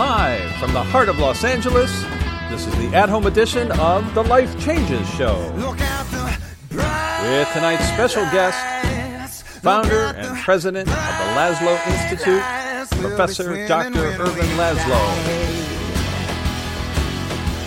[0.00, 1.90] Live from the heart of Los Angeles,
[2.48, 5.36] this is the at home edition of the Life Changes Show.
[6.72, 12.42] With tonight's special guest, founder and president of the Laszlo Institute,
[12.98, 13.98] Professor Dr.
[13.98, 15.02] Ervin Laszlo.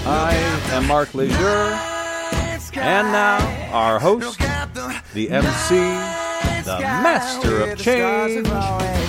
[0.08, 0.34] I
[0.72, 1.78] am Mark Leisure,
[2.74, 3.38] and now
[3.72, 4.40] our host,
[5.14, 5.76] the MC,
[6.66, 8.48] the master of change,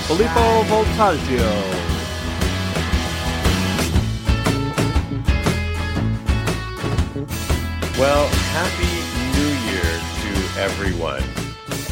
[0.09, 1.94] Filippo Voltaggio.
[7.97, 11.23] Well, happy New Year to everyone.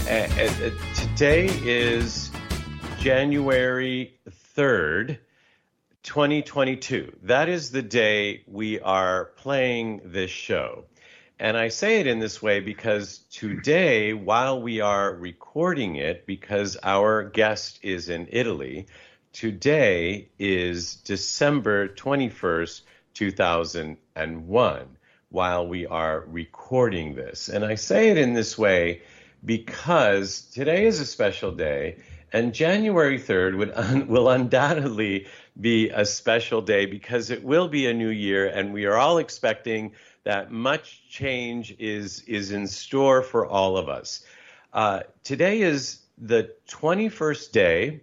[0.08, 2.28] Uh, uh, today is
[2.98, 4.18] January
[4.56, 5.18] 3rd,
[6.02, 7.18] 2022.
[7.22, 10.86] That is the day we are playing this show.
[11.38, 16.76] And I say it in this way because today, while we are recording it, because
[16.82, 18.88] our guest is in Italy,
[19.32, 22.80] today is December 21st,
[23.14, 24.96] 2001
[25.32, 27.48] while we are recording this.
[27.48, 29.00] And I say it in this way
[29.44, 31.96] because today is a special day,
[32.34, 35.26] and January 3rd would un- will undoubtedly
[35.58, 39.18] be a special day because it will be a new year, and we are all
[39.18, 39.92] expecting
[40.24, 44.24] that much change is, is in store for all of us.
[44.72, 48.00] Uh, today is the 21st day,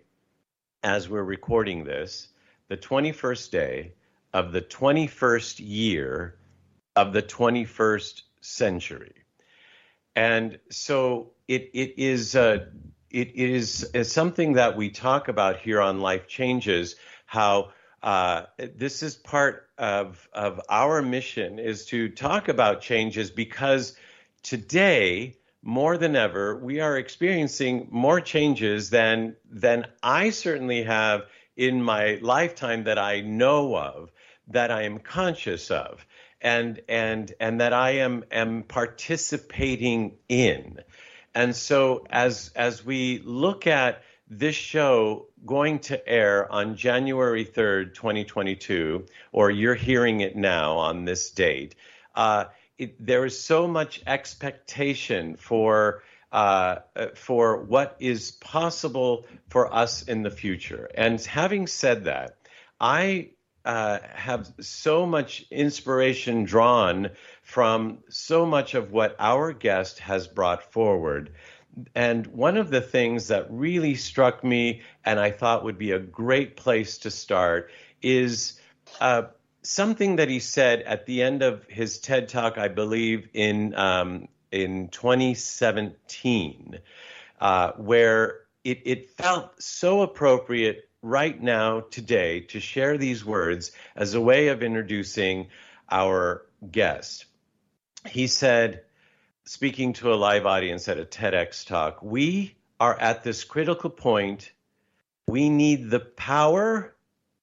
[0.84, 2.28] as we're recording this,
[2.70, 3.94] the 21st day
[4.34, 6.39] of the 21st year
[7.00, 9.14] of the 21st century.
[10.16, 12.66] And so it, it is uh,
[13.10, 16.96] it is, something that we talk about here on Life Changes.
[17.26, 17.72] How
[18.04, 23.96] uh, this is part of of our mission is to talk about changes because
[24.44, 31.24] today more than ever we are experiencing more changes than than I certainly have
[31.56, 34.12] in my lifetime that I know of
[34.50, 36.06] that I am conscious of
[36.42, 40.80] and and and that I am am participating in.
[41.36, 47.96] And so as as we look at this show going to air on January 3rd,
[47.96, 51.76] 2022, or you're hearing it now on this date,
[52.14, 52.46] uh,
[52.78, 56.78] it, there is so much expectation for uh,
[57.16, 60.90] for what is possible for us in the future.
[60.94, 62.38] And having said that,
[62.80, 63.32] I
[63.70, 67.12] uh, have so much inspiration drawn
[67.44, 71.32] from so much of what our guest has brought forward.
[71.94, 76.00] And one of the things that really struck me and I thought would be a
[76.00, 77.70] great place to start
[78.02, 78.60] is
[79.02, 79.26] uh,
[79.62, 84.30] something that he said at the end of his TED Talk, I believe, in, um,
[84.52, 86.80] in 2017,
[87.40, 94.14] uh, where it, it felt so appropriate right now, today, to share these words as
[94.14, 95.48] a way of introducing
[95.90, 97.26] our guest.
[98.08, 98.84] He said,
[99.46, 104.52] speaking to a live audience at a TEDx talk, we are at this critical point.
[105.28, 106.96] We need the power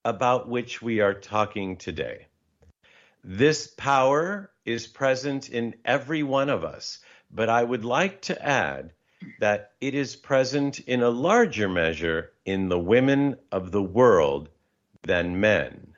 [0.04, 2.26] about which we are talking today.
[3.24, 7.00] This power is present in every one of us,
[7.30, 8.92] but I would like to add
[9.40, 14.48] that it is present in a larger measure in the women of the world
[15.02, 15.94] than men.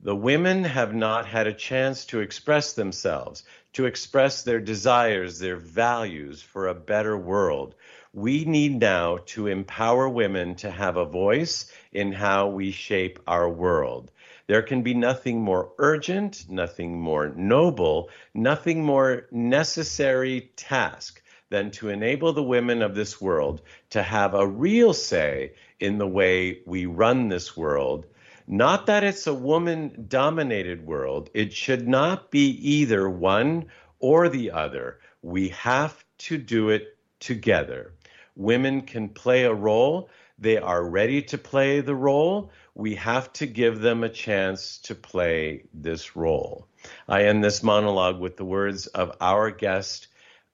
[0.00, 3.44] The women have not had a chance to express themselves,
[3.74, 7.74] to express their desires, their values for a better world.
[8.14, 13.48] We need now to empower women to have a voice in how we shape our
[13.48, 14.10] world.
[14.46, 21.19] There can be nothing more urgent, nothing more noble, nothing more necessary task
[21.50, 26.06] than to enable the women of this world to have a real say in the
[26.06, 28.06] way we run this world.
[28.46, 31.30] Not that it's a woman dominated world.
[31.34, 33.66] It should not be either one
[33.98, 34.98] or the other.
[35.22, 37.92] We have to do it together.
[38.34, 40.08] Women can play a role.
[40.38, 42.50] They are ready to play the role.
[42.74, 46.66] We have to give them a chance to play this role.
[47.06, 50.08] I end this monologue with the words of our guest,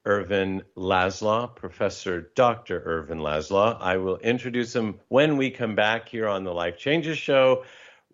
[0.06, 2.80] Ervin Laszlo, Professor Dr.
[2.86, 3.76] Ervin Laszlo.
[3.80, 7.64] I will introduce him when we come back here on the Life Changes Show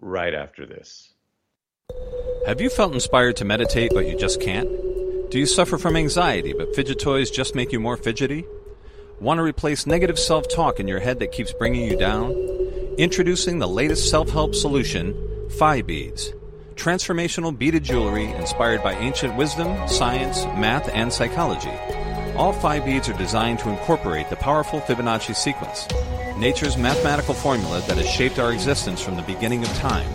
[0.00, 1.12] right after this.
[2.46, 4.68] Have you felt inspired to meditate but you just can't?
[5.30, 8.44] Do you suffer from anxiety but fidget toys just make you more fidgety?
[9.20, 12.32] Want to replace negative self talk in your head that keeps bringing you down?
[12.98, 16.32] Introducing the latest self help solution, Phi Beads
[16.82, 21.70] transformational beaded jewelry inspired by ancient wisdom, science, math, and psychology.
[22.34, 25.86] All five beads are designed to incorporate the powerful Fibonacci sequence,
[26.36, 30.10] nature's mathematical formula that has shaped our existence from the beginning of time.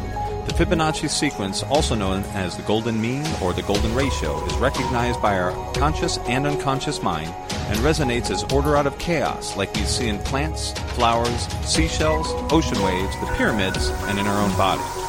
[0.46, 5.22] The Fibonacci sequence, also known as the golden mean or the golden ratio, is recognized
[5.22, 9.84] by our conscious and unconscious mind and resonates as order out of chaos, like we
[9.84, 15.07] see in plants, flowers, seashells, ocean waves, the pyramids, and in our own body.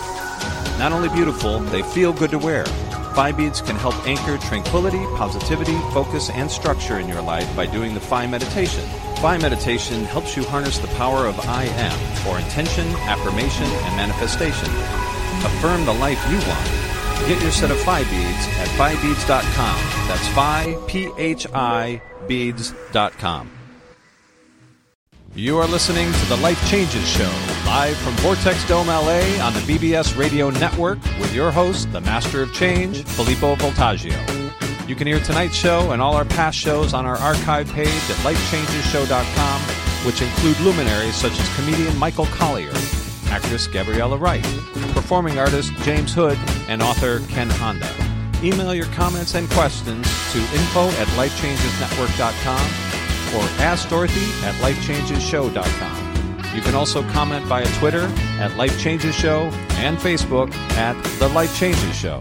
[0.78, 2.64] Not only beautiful, they feel good to wear.
[3.16, 7.94] Phi beads can help anchor tranquility, positivity, focus, and structure in your life by doing
[7.94, 8.84] the Phi meditation.
[9.16, 14.68] Phi meditation helps you harness the power of I am for intention, affirmation, and manifestation.
[15.44, 17.28] Affirm the life you want.
[17.28, 20.06] Get your set of Phi beads at phibeads.com.
[20.06, 23.57] That's Phi, P-H-I, beads.com.
[25.38, 27.30] You are listening to the Life Changes Show,
[27.64, 32.42] live from Vortex Dome LA on the BBS Radio Network with your host, the Master
[32.42, 34.18] of Change, Filippo Voltaggio.
[34.88, 38.16] You can hear tonight's show and all our past shows on our archive page at
[38.24, 39.60] lifechangeshow.com,
[40.04, 42.72] which include luminaries such as comedian Michael Collier,
[43.26, 44.42] actress Gabriella Wright,
[44.92, 46.36] performing artist James Hood,
[46.66, 47.94] and author Ken Honda.
[48.42, 52.87] Email your comments and questions to info at lifechangesnetwork.com
[53.34, 56.08] or ask Dorothy at lifechangeshow.com.
[56.54, 58.10] You can also comment via Twitter
[58.40, 62.20] at Life Changes Show and Facebook at The Life Changes Show.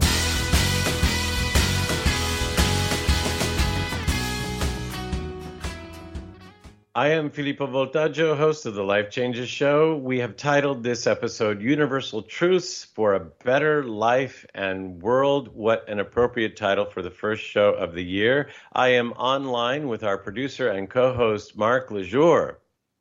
[6.97, 9.95] I am Filippo Voltaggio, host of the Life Changes Show.
[9.95, 15.49] We have titled this episode Universal Truths for a Better Life and World.
[15.53, 18.49] What an appropriate title for the first show of the year.
[18.73, 22.55] I am online with our producer and co host, Mark Lejour.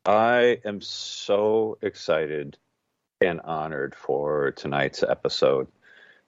[0.05, 2.59] I am so excited
[3.23, 5.69] and honored for tonight's episode.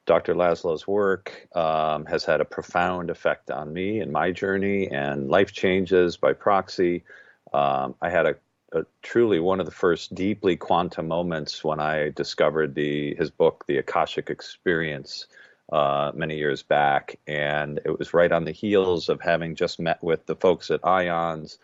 [0.06, 0.34] Dr.
[0.34, 5.52] Laszlo's work um, has had a profound effect on me and my journey and life
[5.52, 7.04] changes by proxy.
[7.52, 8.34] Um, I had a,
[8.72, 13.64] a, truly one of the first deeply quantum moments when I discovered the his book,
[13.66, 15.26] The Akashic Experience,
[15.72, 20.02] uh, many years back, and it was right on the heels of having just met
[20.02, 21.58] with the folks at IONS.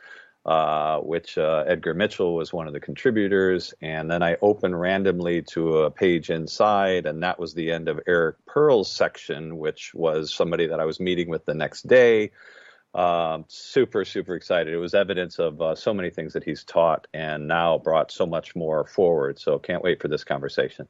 [0.47, 3.73] Uh, which uh, Edgar Mitchell was one of the contributors.
[3.81, 7.99] And then I opened randomly to a page inside, and that was the end of
[8.07, 12.31] Eric Pearl's section, which was somebody that I was meeting with the next day.
[12.95, 14.73] Um, super, super excited.
[14.73, 18.25] It was evidence of uh, so many things that he's taught and now brought so
[18.25, 19.39] much more forward.
[19.39, 20.87] So can't wait for this conversation.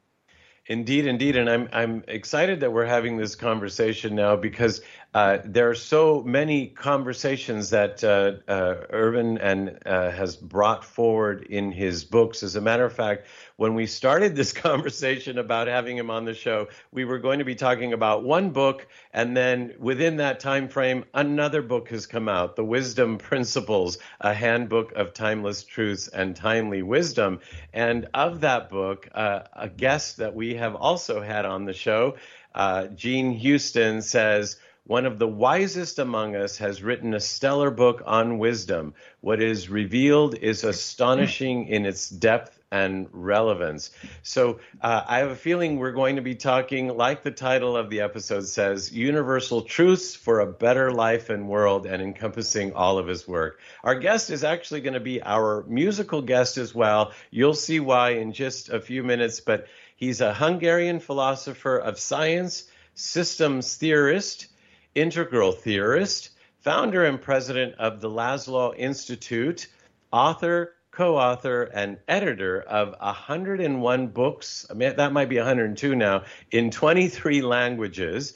[0.67, 4.81] Indeed, indeed, and I'm I'm excited that we're having this conversation now because
[5.13, 11.43] uh, there are so many conversations that uh, uh, Ervin and uh, has brought forward
[11.43, 12.41] in his books.
[12.41, 16.33] As a matter of fact, when we started this conversation about having him on the
[16.33, 20.67] show, we were going to be talking about one book, and then within that time
[20.67, 26.35] frame, another book has come out, The Wisdom Principles: A Handbook of Timeless Truths and
[26.35, 27.39] Timely Wisdom.
[27.73, 32.15] And of that book, uh, a guest that we have also had on the show,
[32.53, 38.03] uh, Jean Houston, says one of the wisest among us has written a stellar book
[38.05, 38.93] on wisdom.
[39.21, 43.91] What is revealed is astonishing in its depth and relevance.
[44.23, 47.89] So uh, I have a feeling we're going to be talking, like the title of
[47.89, 53.07] the episode says, Universal Truths for a Better Life and World, and encompassing all of
[53.07, 53.59] his work.
[53.83, 57.13] Our guest is actually going to be our musical guest as well.
[57.31, 62.65] You'll see why in just a few minutes, but he's a Hungarian philosopher of science,
[62.95, 64.47] systems theorist
[64.95, 66.29] integral theorist,
[66.61, 69.67] founder and president of the Laszlo Institute,
[70.11, 74.65] author, co author, and editor of 101 books.
[74.69, 78.33] I mean, that might be 102 now, in 23 languages.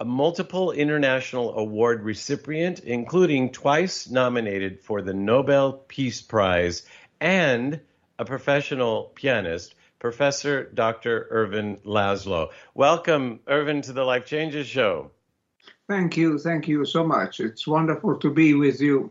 [0.00, 6.86] A multiple international award recipient, including twice nominated for the Nobel Peace Prize,
[7.20, 7.80] and
[8.18, 11.26] a professional pianist, Professor Dr.
[11.30, 12.50] Ervin Laszlo.
[12.74, 15.10] Welcome, Ervin, to the Life Changes Show.
[15.88, 16.38] Thank you.
[16.38, 17.40] Thank you so much.
[17.40, 19.10] It's wonderful to be with you.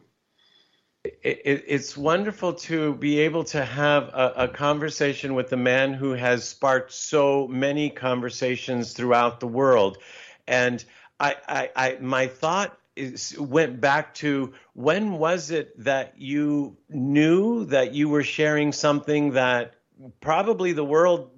[1.23, 5.93] It, it, it's wonderful to be able to have a, a, conversation with a man
[5.93, 9.97] who has sparked so many conversations throughout the world.
[10.47, 10.83] And
[11.19, 17.65] I, I, I my thought is, went back to when was it that you knew
[17.65, 19.75] that you were sharing something that
[20.19, 21.31] probably the world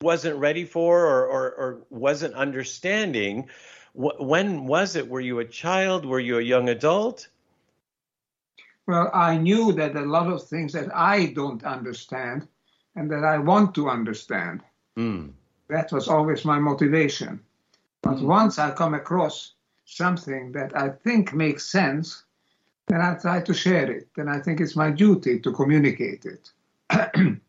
[0.00, 3.48] wasn't ready for or, or, or wasn't understanding
[3.94, 5.08] when was it?
[5.08, 6.06] Were you a child?
[6.06, 7.28] Were you a young adult?
[8.86, 12.48] Well, I knew that a lot of things that I don't understand
[12.96, 14.62] and that I want to understand.
[14.96, 15.32] Mm.
[15.68, 17.40] That was always my motivation.
[18.02, 18.26] But mm.
[18.26, 22.24] once I come across something that I think makes sense,
[22.88, 24.08] then I try to share it.
[24.16, 26.52] Then I think it's my duty to communicate it.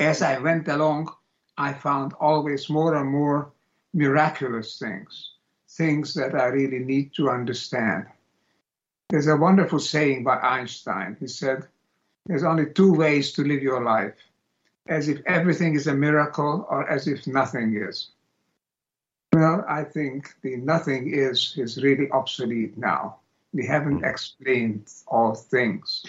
[0.00, 1.12] As I went along,
[1.56, 3.52] I found always more and more
[3.94, 5.32] miraculous things,
[5.70, 8.06] things that I really need to understand.
[9.08, 11.16] There's a wonderful saying by Einstein.
[11.20, 11.66] He said,
[12.26, 14.16] There's only two ways to live your life
[14.88, 18.10] as if everything is a miracle or as if nothing is.
[19.32, 23.16] Well, I think the nothing is is really obsolete now.
[23.52, 24.04] We haven't hmm.
[24.04, 26.04] explained all things.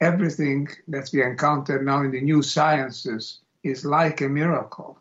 [0.00, 4.98] Everything that we encounter now in the new sciences is like a miracle.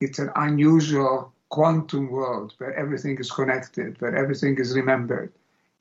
[0.00, 5.32] It's an unusual quantum world where everything is connected, where everything is remembered.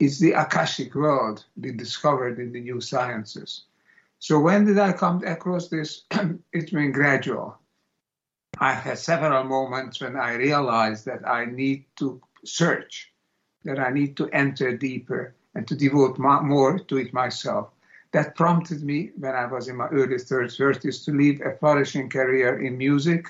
[0.02, 3.66] It's the Akashic world we discovered in the new sciences.
[4.18, 6.06] So when did I come across this?
[6.54, 7.60] it's been gradual.
[8.58, 13.14] I had several moments when I realized that I need to search,
[13.64, 17.70] that I need to enter deeper and to devote more to it myself.
[18.12, 22.60] That prompted me when I was in my early 30s to leave a flourishing career
[22.60, 23.28] in music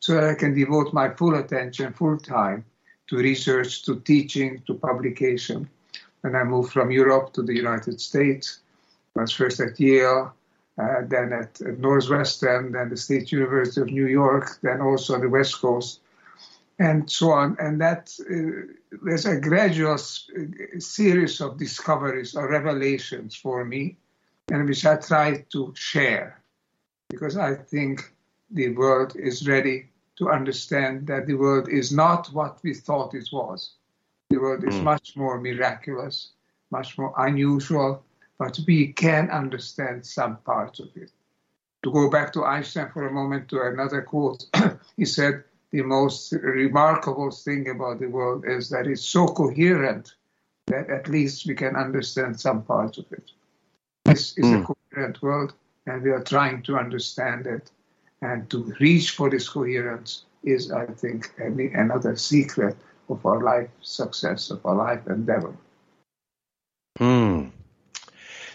[0.00, 2.66] so that I can devote my full attention, full time
[3.06, 5.70] to research, to teaching, to publication.
[6.22, 8.60] When I moved from Europe to the United States,
[9.16, 10.34] I was first at Yale,
[10.78, 15.20] uh, then at, at, Northwestern, then the State University of New York, then also on
[15.20, 16.00] the West Coast,
[16.78, 17.56] and so on.
[17.58, 18.72] And that uh,
[19.02, 23.96] there's a gradual series of discoveries or revelations for me,
[24.50, 26.40] and which I try to share,
[27.08, 28.12] because I think
[28.50, 33.28] the world is ready to understand that the world is not what we thought it
[33.32, 33.72] was.
[34.30, 34.84] The world is mm.
[34.84, 36.30] much more miraculous,
[36.70, 38.04] much more unusual,
[38.38, 41.10] but we can understand some parts of it.
[41.82, 44.46] To go back to Einstein for a moment to another quote,
[44.96, 50.14] he said, The most remarkable thing about the world is that it's so coherent
[50.66, 53.32] that at least we can understand some parts of it.
[54.04, 54.62] This is mm.
[54.62, 55.54] a coherent world,
[55.86, 57.70] and we are trying to understand it
[58.22, 62.76] and to reach for this coherence is, I think, another secret
[63.10, 65.54] of our life success, of our life endeavor.
[66.98, 67.48] Hmm.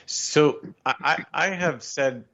[0.08, 2.26] So I, I have said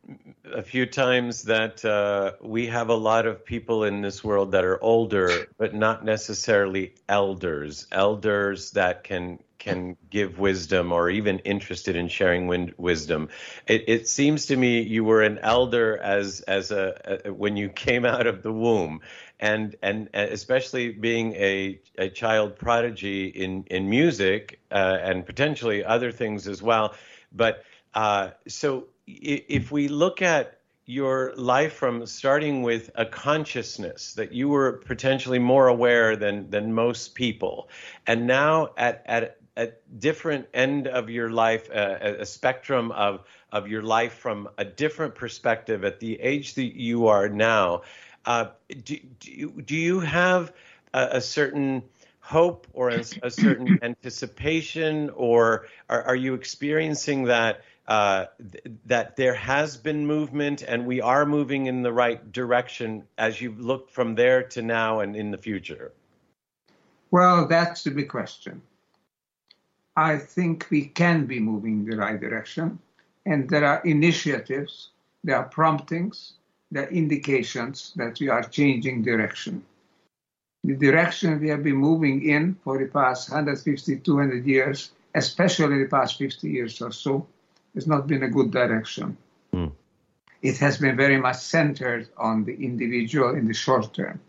[0.44, 4.66] a few times that uh, we have a lot of people in this world that
[4.66, 7.88] are older, but not necessarily elders.
[7.92, 13.30] Elders that can can give wisdom or even interested in sharing win- wisdom.
[13.68, 17.70] It, it, seems to me you were an elder as as a, a, when you
[17.70, 19.02] came out of the womb,
[19.42, 26.12] and and especially being a, a child prodigy in in music uh, and potentially other
[26.12, 26.94] things as well.
[27.34, 34.32] But uh, so if we look at your life from starting with a consciousness that
[34.32, 37.70] you were potentially more aware than than most people,
[38.06, 39.70] and now at at a
[40.00, 43.22] different end of your life, uh, a spectrum of
[43.52, 47.82] of your life from a different perspective at the age that you are now.
[48.26, 48.46] Uh,
[48.84, 50.54] do, do, you, do you have
[50.94, 51.84] a, a certain
[52.20, 59.16] hope or a, a certain anticipation, or are, are, you experiencing that uh, th- that
[59.16, 63.90] there has been movement and we are moving in the right direction as you look
[63.90, 65.92] from there to now and in the future?
[67.10, 68.62] Well, that's the big question.
[69.98, 72.80] I think we can be moving in the right direction.
[73.26, 74.90] And there are initiatives,
[75.24, 76.34] there are promptings,
[76.80, 79.64] are indications that we are changing direction.
[80.64, 85.90] The direction we have been moving in for the past 150, 200 years, especially the
[85.90, 87.28] past 50 years or so,
[87.74, 89.18] has not been a good direction.
[89.54, 89.72] Mm.
[90.42, 94.20] It has been very much centered on the individual in the short term,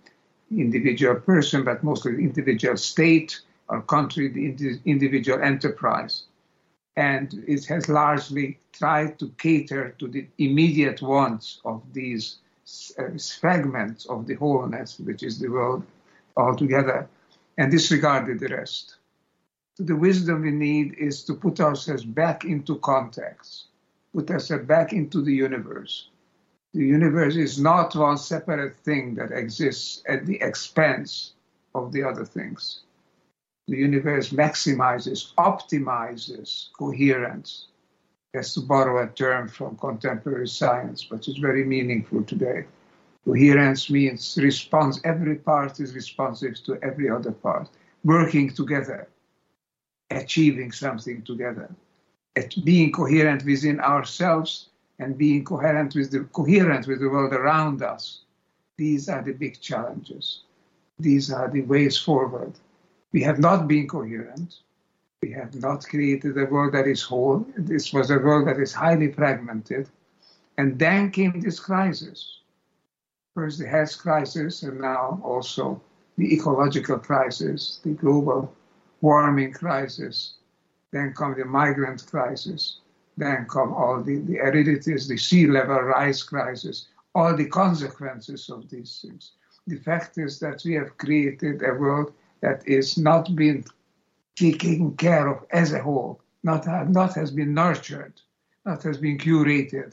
[0.50, 6.24] individual person, but mostly the individual state or country, the individual enterprise.
[6.96, 12.36] And it has largely tried to cater to the immediate wants of these
[12.98, 15.84] uh, fragments of the wholeness, which is the world
[16.36, 17.08] altogether,
[17.56, 18.96] and disregarded the rest.
[19.78, 23.66] The wisdom we need is to put ourselves back into context,
[24.14, 26.08] put ourselves back into the universe.
[26.74, 31.32] The universe is not one separate thing that exists at the expense
[31.74, 32.82] of the other things
[33.68, 37.68] the universe maximizes, optimizes coherence.
[38.34, 42.64] That's to borrow a term from contemporary science, but it's very meaningful today.
[43.24, 47.68] Coherence means response, every part is responsive to every other part,
[48.04, 49.08] working together,
[50.10, 51.70] achieving something together,
[52.34, 57.82] at being coherent within ourselves and being coherent with the coherent with the world around
[57.82, 58.22] us.
[58.76, 60.42] These are the big challenges.
[60.98, 62.54] These are the ways forward.
[63.12, 64.60] We have not been coherent.
[65.22, 67.46] We have not created a world that is whole.
[67.56, 69.88] This was a world that is highly fragmented.
[70.58, 72.40] And then came this crisis.
[73.34, 75.80] First, the health crisis, and now also
[76.18, 78.52] the ecological crisis, the global
[79.00, 80.34] warming crisis.
[80.90, 82.78] Then come the migrant crisis.
[83.16, 88.68] Then come all the, the aridities, the sea level rise crisis, all the consequences of
[88.70, 89.32] these things.
[89.66, 93.64] The fact is that we have created a world that is not being
[94.36, 98.20] taken care of as a whole, not, uh, not has been nurtured,
[98.66, 99.92] not has been curated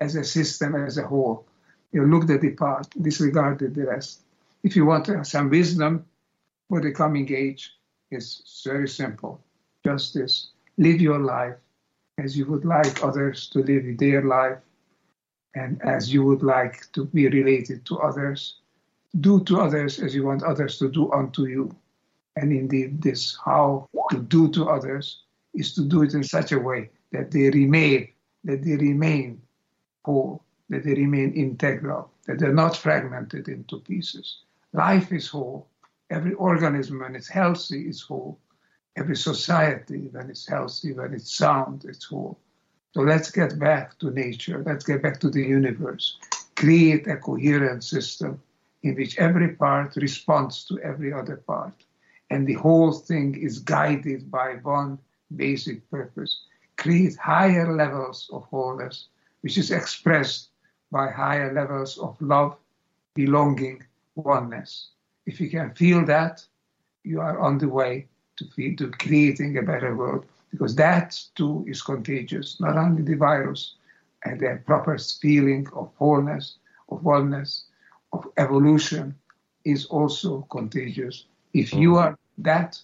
[0.00, 1.46] as a system as a whole.
[1.92, 4.22] You looked at the part, disregarded the rest.
[4.62, 6.06] If you want uh, some wisdom
[6.68, 7.72] for the coming age,
[8.10, 9.40] it's very simple.
[9.84, 11.56] Just this live your life
[12.18, 14.58] as you would like others to live their life
[15.54, 18.56] and as you would like to be related to others.
[19.20, 21.74] Do to others as you want others to do unto you.
[22.36, 25.22] And indeed, this how to do to others
[25.54, 28.08] is to do it in such a way that they remain,
[28.44, 29.42] that they remain
[30.04, 34.38] whole, that they remain integral, that they're not fragmented into pieces.
[34.72, 35.66] Life is whole.
[36.10, 38.38] Every organism, when it's healthy, is whole.
[38.96, 42.38] Every society, when it's healthy, when it's sound, it's whole.
[42.92, 44.62] So let's get back to nature.
[44.66, 46.18] Let's get back to the universe.
[46.56, 48.42] Create a coherent system
[48.82, 51.74] in which every part responds to every other part.
[52.30, 54.98] And the whole thing is guided by one
[55.36, 56.44] basic purpose
[56.80, 59.08] create higher levels of wholeness,
[59.42, 60.48] which is expressed
[60.90, 62.56] by higher levels of love,
[63.14, 63.82] belonging,
[64.14, 64.88] oneness.
[65.26, 66.42] If you can feel that,
[67.04, 68.06] you are on the way
[68.36, 73.14] to, feel, to creating a better world because that too is contagious, not only the
[73.14, 73.74] virus
[74.24, 76.56] and the proper feeling of wholeness,
[76.88, 77.64] of oneness,
[78.12, 79.14] of evolution
[79.64, 81.26] is also contagious.
[81.52, 82.80] If you are that,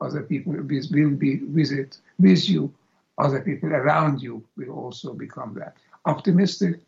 [0.00, 2.72] other people will be with it, with you.
[3.18, 5.76] Other people around you will also become that.
[6.06, 6.80] Optimistic,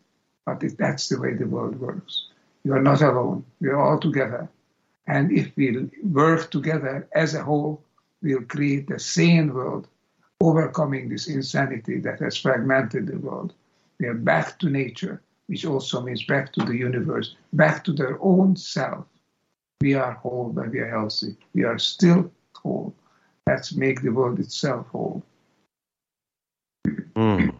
[0.46, 2.28] but that's the way the world works.
[2.64, 3.44] You are not alone.
[3.60, 4.48] We are all together.
[5.06, 7.82] And if we work together as a whole,
[8.22, 9.88] we'll create a sane world,
[10.40, 13.52] overcoming this insanity that has fragmented the world.
[13.98, 18.16] We are back to nature, which also means back to the universe, back to their
[18.22, 19.04] own self.
[19.82, 21.36] We are whole when we are healthy.
[21.54, 22.94] We are still whole.
[23.48, 25.24] Let's make the world itself whole.
[27.16, 27.56] Mm.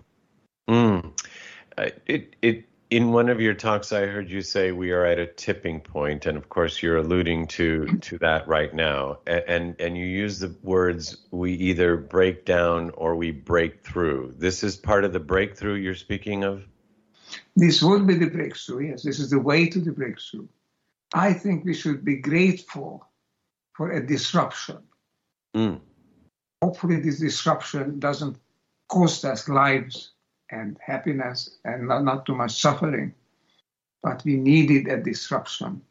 [0.71, 1.21] Mm.
[1.77, 5.19] Uh, it, it, in one of your talks, I heard you say we are at
[5.19, 9.19] a tipping point, and of course, you're alluding to to that right now.
[9.27, 14.35] And and, and you use the words "we either break down or we break through."
[14.39, 16.65] This is part of the breakthrough you're speaking of.
[17.57, 18.91] This would be the breakthrough.
[18.91, 20.47] Yes, this is the way to the breakthrough.
[21.15, 23.07] I think we should be grateful
[23.75, 24.79] for a disruption.
[25.55, 25.81] Mm.
[26.63, 28.37] Hopefully, this disruption doesn't
[28.89, 30.13] cost us lives
[30.51, 33.15] and happiness and not, not too much suffering.
[34.03, 35.83] But we needed a disruption.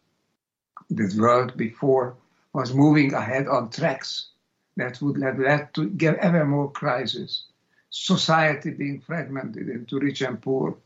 [0.89, 2.15] The world before
[2.53, 4.29] was moving ahead on tracks
[4.77, 7.45] that would have led to ever more crises.
[7.89, 10.77] Society being fragmented into rich and poor,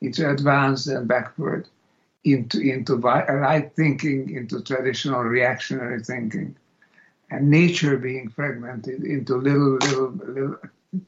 [0.00, 1.68] into advanced and backward,
[2.24, 6.56] into, into right thinking, into traditional reactionary thinking,
[7.30, 10.56] and nature being fragmented into little, little, little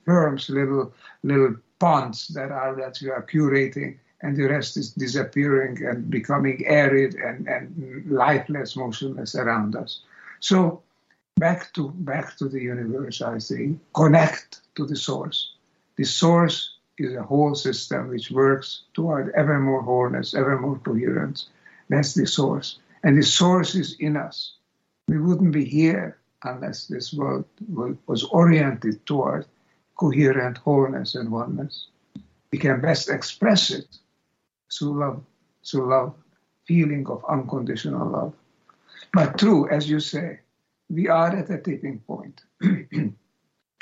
[0.04, 5.84] firms, little, little ponds that are that you are curating, and the rest is disappearing
[5.84, 10.00] and becoming arid and, and lifeless, motionless around us.
[10.38, 10.82] So
[11.36, 13.80] back to back to the universe, I think.
[13.94, 15.54] Connect to the source.
[15.96, 21.48] The source is a whole system which works toward ever more wholeness, ever more coherence.
[21.88, 22.78] That's the source.
[23.02, 24.54] And the source is in us.
[25.08, 27.44] We wouldn't be here unless this world
[28.06, 29.46] was oriented toward
[29.96, 31.88] coherent wholeness and oneness.
[32.50, 33.98] We can best express it
[34.72, 35.22] through love,
[35.64, 36.14] through love,
[36.66, 38.34] feeling of unconditional love.
[39.12, 40.40] But true, as you say,
[40.88, 42.42] we are at a tipping point.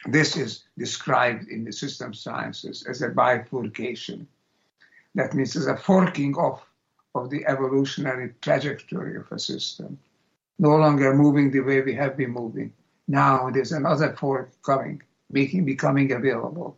[0.07, 4.27] this is described in the system sciences as a bifurcation.
[5.15, 6.65] That means as a forking off
[7.15, 9.99] of the evolutionary trajectory of a system.
[10.59, 12.73] No longer moving the way we have been moving.
[13.09, 16.77] Now there's another fork coming making, becoming available.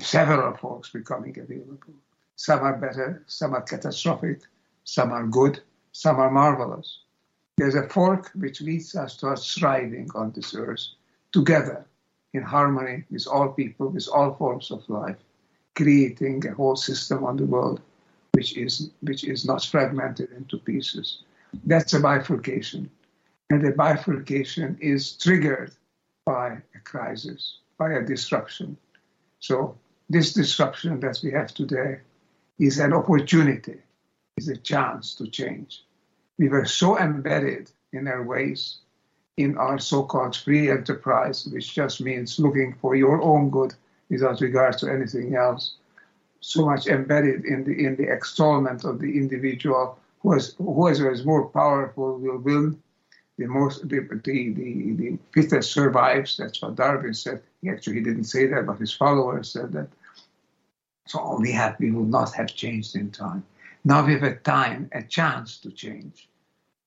[0.00, 1.94] Several forks becoming available.
[2.36, 4.40] Some are better, some are catastrophic,
[4.84, 5.60] some are good,
[5.92, 7.00] some are marvelous.
[7.56, 10.86] There's a fork which leads us to thriving on this earth
[11.32, 11.86] together
[12.32, 15.16] in harmony with all people, with all forms of life,
[15.74, 17.80] creating a whole system on the world
[18.32, 21.22] which is, which is not fragmented into pieces.
[21.64, 22.90] That's a bifurcation.
[23.50, 25.72] And the bifurcation is triggered
[26.24, 28.76] by a crisis, by a disruption.
[29.40, 29.76] So
[30.08, 32.00] this disruption that we have today
[32.58, 33.78] is an opportunity.
[34.36, 35.84] is a chance to change.
[36.38, 38.78] We were so embedded in our ways,
[39.42, 43.74] in our so called free enterprise, which just means looking for your own good
[44.08, 45.74] without regard to anything else.
[46.40, 51.24] So much embedded in the in the extolment of the individual, Who is whoever is
[51.24, 52.82] more powerful will win.
[53.38, 56.36] The most the, the, the, the fittest survives.
[56.36, 57.42] That's what Darwin said.
[57.62, 59.88] He actually didn't say that, but his followers said that.
[61.06, 63.42] So all we have, we will not have changed in time.
[63.84, 66.29] Now we have a time, a chance to change.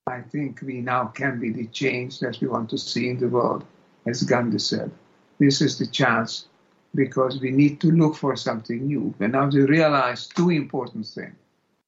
[0.06, 3.28] I think we now can be the change that we want to see in the
[3.28, 3.64] world,
[4.06, 4.90] as Gandhi said.
[5.38, 6.46] This is the chance
[6.94, 9.14] because we need to look for something new.
[9.18, 11.34] And now we realize two important things.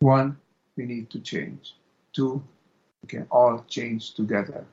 [0.00, 0.38] One,
[0.76, 1.76] we need to change.
[2.14, 2.42] Two,
[3.02, 4.64] we can all change together.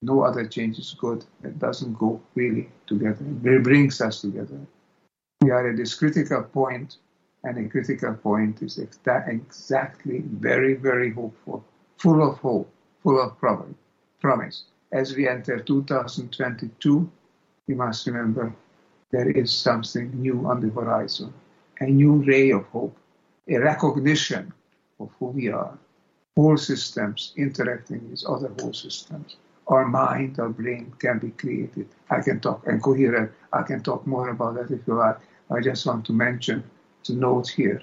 [0.00, 1.24] No other change is good.
[1.42, 3.24] It doesn't go really together.
[3.44, 4.60] It brings us together.
[5.42, 6.96] We are at this critical point
[7.44, 11.64] and a critical point is exactly very, very hopeful,
[11.98, 12.70] full of hope,
[13.02, 14.64] full of promise.
[14.92, 17.10] As we enter 2022,
[17.66, 18.54] we must remember
[19.10, 21.32] there is something new on the horizon,
[21.80, 22.96] a new ray of hope,
[23.48, 24.52] a recognition
[25.00, 25.76] of who we are,
[26.36, 29.36] whole systems interacting with other whole systems.
[29.66, 31.88] Our mind, our brain can be created.
[32.10, 33.32] I can talk and coherent.
[33.52, 35.18] I can talk more about that if you like.
[35.50, 36.64] I just want to mention
[37.04, 37.82] to note here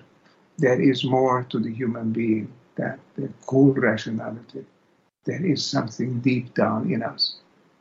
[0.58, 4.65] there is more to the human being than the cold rationality.
[5.25, 7.38] There is something deep down in us,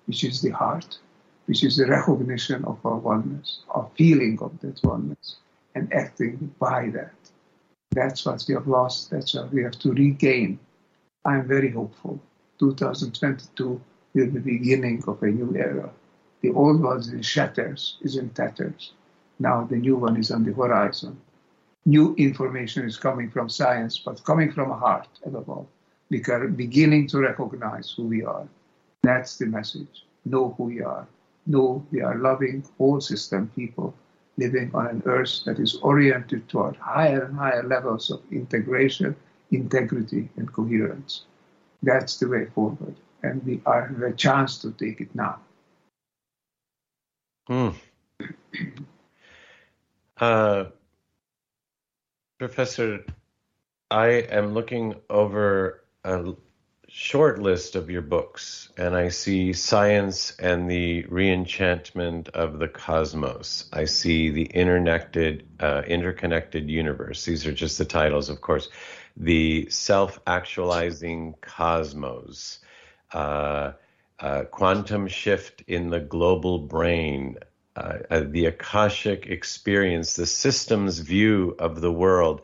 [0.06, 0.98] which is the heart,
[1.46, 5.36] which is the recognition of our oneness, our feeling of that oneness,
[5.74, 7.12] and acting by that.
[7.90, 9.10] That's what we have lost.
[9.10, 10.58] That's what we have to regain.
[11.24, 12.20] I am very hopeful.
[12.58, 13.80] 2022 will
[14.14, 15.90] be the beginning of a new era.
[16.40, 18.92] The old one is in shatters, is in tatters.
[19.38, 21.20] Now the new one is on the horizon
[21.84, 25.68] new information is coming from science, but coming from a heart above all.
[26.10, 28.46] We are beginning to recognize who we are.
[29.02, 30.04] That's the message.
[30.24, 31.06] Know who we are.
[31.46, 33.94] Know we are loving, whole system people
[34.36, 39.14] living on an earth that is oriented toward higher and higher levels of integration,
[39.50, 41.24] integrity, and coherence.
[41.82, 42.96] That's the way forward.
[43.22, 45.38] And we are have a chance to take it now.
[47.46, 47.70] Hmm.
[50.16, 50.66] Uh,
[52.38, 53.04] Professor,
[53.90, 56.34] I am looking over a
[56.88, 63.68] short list of your books, and I see Science and the Reenchantment of the Cosmos.
[63.72, 67.24] I see the interconnected, uh, interconnected universe.
[67.24, 68.68] These are just the titles, of course.
[69.16, 72.58] The self-actualizing cosmos.
[73.12, 73.72] Uh,
[74.18, 77.36] uh, quantum shift in the global brain,
[77.76, 82.42] uh, uh, the Akashic experience, the system's view of the world,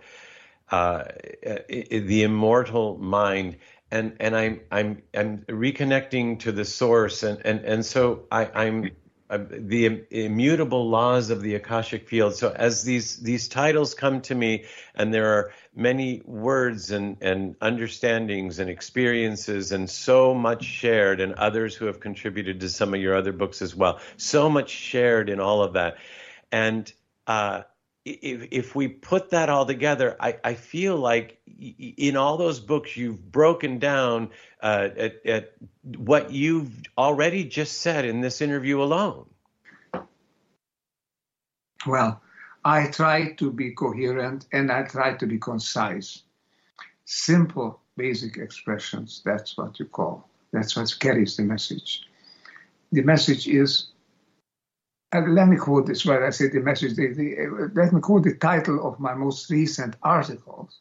[0.70, 1.04] uh,
[1.42, 3.56] the immortal mind,
[3.90, 8.90] and and I'm I'm I'm reconnecting to the source, and and and so I, I'm
[9.30, 12.34] uh, the immutable laws of the akashic field.
[12.34, 14.64] So as these these titles come to me,
[14.94, 21.34] and there are many words and and understandings and experiences, and so much shared, and
[21.34, 24.00] others who have contributed to some of your other books as well.
[24.16, 25.98] So much shared in all of that,
[26.50, 26.92] and.
[27.26, 27.62] Uh,
[28.04, 32.96] if, if we put that all together, I, I feel like in all those books
[32.96, 34.30] you've broken down
[34.62, 35.52] uh, at, at
[35.96, 39.26] what you've already just said in this interview alone.
[41.86, 42.20] Well,
[42.64, 46.22] I try to be coherent and I try to be concise.
[47.04, 52.06] Simple, basic expressions, that's what you call, that's what carries the message.
[52.92, 53.89] The message is
[55.12, 56.94] let me quote this where I say the message.
[56.94, 60.80] The, the, uh, let me quote the title of my most recent articles,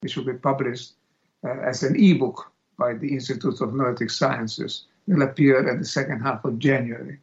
[0.00, 0.92] which will be published
[1.44, 4.86] uh, as an ebook by the Institute of Noetic Sciences.
[5.08, 7.18] It Will appear at the second half of January.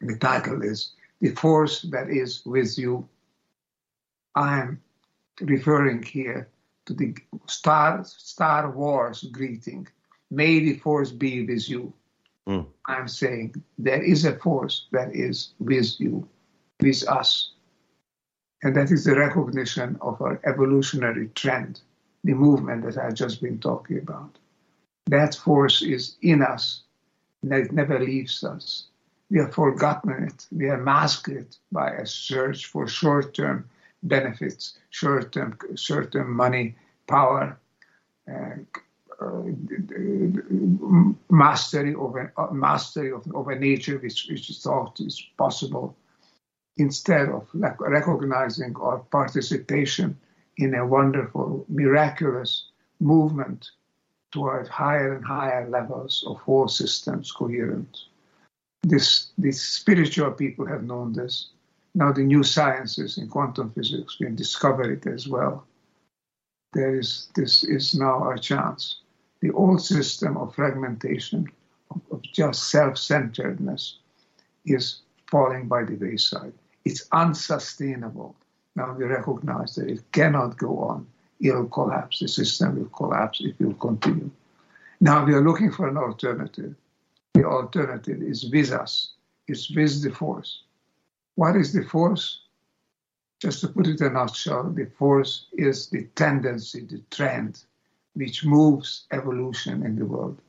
[0.00, 3.08] The title is "The Force That Is With You."
[4.34, 4.82] I am
[5.42, 6.48] referring here
[6.86, 7.14] to the
[7.46, 9.86] Star Star Wars greeting.
[10.30, 11.92] May the Force be with you.
[12.48, 12.66] Mm.
[12.86, 16.28] I'm saying there is a force that is with you,
[16.80, 17.52] with us.
[18.62, 21.80] And that is the recognition of our evolutionary trend,
[22.24, 24.38] the movement that I've just been talking about.
[25.06, 26.82] That force is in us,
[27.42, 28.86] and it never leaves us.
[29.30, 33.68] We have forgotten it, we have masked it by a search for short term
[34.02, 36.76] benefits, short term short term money,
[37.06, 37.58] power,
[38.28, 38.56] uh,
[41.30, 45.96] mastery of a uh, mastery of, of a nature which, which is thought is possible
[46.76, 50.18] instead of recognizing our participation
[50.56, 52.66] in a wonderful, miraculous
[53.00, 53.70] movement
[54.30, 58.06] toward higher and higher levels of whole systems coherence.
[58.82, 61.50] This, these spiritual people have known this.
[61.94, 65.66] Now the new sciences in quantum physics can discover it as well.
[66.72, 69.01] There is this is now our chance.
[69.42, 71.50] The old system of fragmentation,
[71.90, 73.98] of, of just self-centeredness,
[74.64, 76.52] is falling by the wayside.
[76.84, 78.36] It's unsustainable.
[78.76, 81.06] Now we recognize that it cannot go on.
[81.40, 82.20] It'll collapse.
[82.20, 84.30] The system will collapse if will continue.
[85.00, 86.76] Now we are looking for an alternative.
[87.34, 89.14] The alternative is with us.
[89.48, 90.62] It's with the force.
[91.34, 92.42] What is the force?
[93.40, 97.64] Just to put it in a nutshell, the force is the tendency, the trend,
[98.14, 100.40] which moves evolution in the world.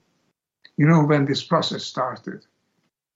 [0.78, 2.46] You know, when this process started,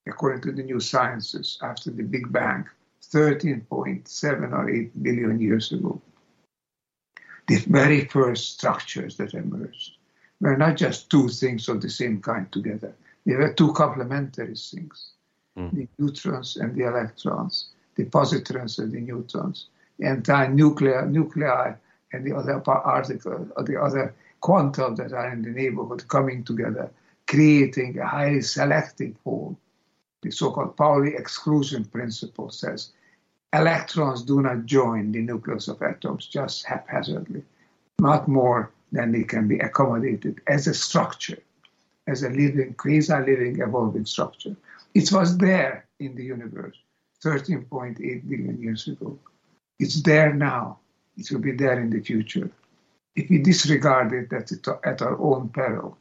[0.08, 2.66] according to the new sciences, after the Big Bang,
[3.12, 6.02] 13.7 or 8 billion years ago.
[7.48, 9.98] The very first structures that emerged
[10.42, 12.94] were not just two things of the same kind together,
[13.26, 15.12] they were two complementary things
[15.58, 15.72] mm.
[15.72, 19.68] the neutrons and the electrons, the positrons and the neutrons,
[20.00, 21.74] the entire nuclear, nuclei
[22.14, 26.92] and the other particle or the other quantum that are in the neighborhood coming together,
[27.28, 29.58] creating a highly selective whole.
[30.22, 32.92] The so-called Pauli exclusion principle says
[33.54, 37.44] electrons do not join the nucleus of atoms just haphazardly,
[38.00, 41.40] not more than they can be accommodated as a structure,
[42.08, 44.56] as a living, quasi-living, evolving structure.
[44.94, 46.78] It was there in the universe
[47.24, 47.98] 13.8
[48.30, 49.18] billion years ago.
[49.80, 50.80] It's there now.
[51.18, 52.50] It will be there in the future.
[53.18, 54.54] If we disregard it, that's
[54.84, 55.98] at our own peril.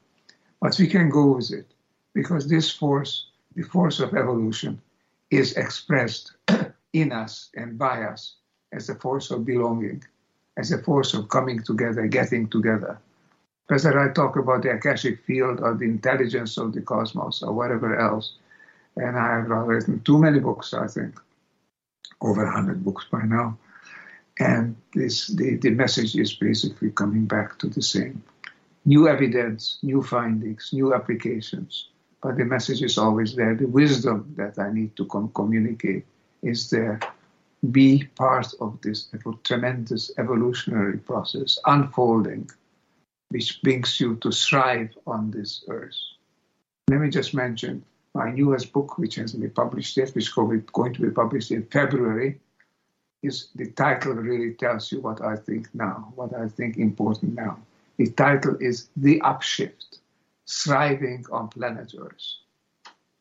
[0.61, 1.67] But we can go with it
[2.13, 4.83] because this force, the force of evolution,
[5.31, 6.33] is expressed
[6.93, 8.37] in us and by us
[8.71, 10.05] as a force of belonging,
[10.59, 12.99] as a force of coming together, getting together.
[13.69, 17.99] Whether I talk about the Akashic field or the intelligence of the cosmos or whatever
[17.99, 18.35] else,
[18.95, 21.19] and I have written too many books, I think,
[22.21, 23.57] over 100 books by now.
[24.39, 28.23] And this, the, the message is basically coming back to the same.
[28.85, 31.89] New evidence, new findings, new applications,
[32.23, 33.55] but the message is always there.
[33.55, 36.05] The wisdom that I need to com- communicate
[36.43, 37.01] is there.
[37.71, 39.09] Be part of this
[39.43, 42.51] tremendous evolutionary process unfolding,
[43.31, 45.97] which brings you to thrive on this earth.
[46.89, 50.95] Let me just mention my newest book, which hasn't been published yet, which is going
[50.95, 52.39] to be published in February,
[53.27, 57.59] is the title really tells you what I think now, what I think important now.
[57.97, 59.99] The title is The Upshift,
[60.49, 62.27] Thriving on Planet Earth.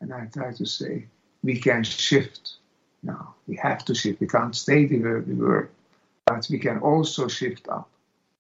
[0.02, 1.06] And I try to say
[1.44, 2.58] we can shift
[3.04, 3.36] now.
[3.48, 4.20] We have to shift.
[4.20, 5.70] We can't stay where we were,
[6.26, 7.90] but we can also shift up.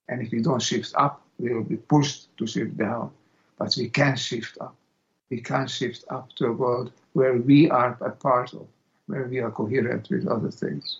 [0.10, 3.12] And if we don't shift up, we will be pushed to shift down.
[3.58, 4.76] But we can shift up.
[5.30, 8.68] We can shift up to a world where we are a part of,
[9.08, 11.00] where we are coherent with other things.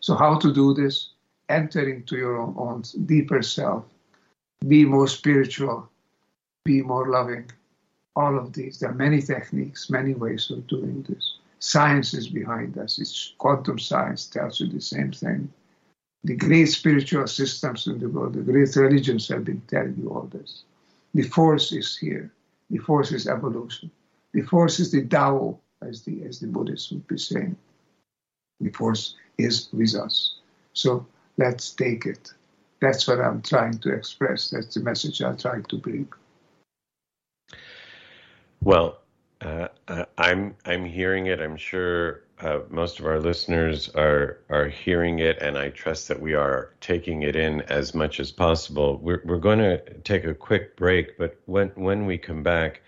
[0.00, 1.10] So, how to do this?
[1.48, 3.84] Enter into your own, own deeper self.
[4.66, 5.88] Be more spiritual.
[6.64, 7.50] Be more loving.
[8.16, 8.80] All of these.
[8.80, 11.38] There are many techniques, many ways of doing this.
[11.58, 12.98] Science is behind us.
[12.98, 15.52] It's quantum science tells you the same thing.
[16.24, 20.28] The great spiritual systems in the world, the great religions have been telling you all
[20.32, 20.64] this.
[21.14, 22.32] The force is here.
[22.70, 23.90] The force is evolution.
[24.32, 27.56] The force is the Tao, as the as the Buddhists would be saying.
[28.60, 30.36] The force is with us.
[30.72, 32.32] So let's take it.
[32.80, 34.50] That's what I'm trying to express.
[34.50, 36.08] That's the message I'm trying to bring.
[38.62, 38.98] Well,
[39.40, 41.40] uh, uh, I'm I'm hearing it.
[41.40, 46.20] I'm sure uh, most of our listeners are are hearing it, and I trust that
[46.20, 48.98] we are taking it in as much as possible.
[48.98, 52.82] We're we're going to take a quick break, but when when we come back,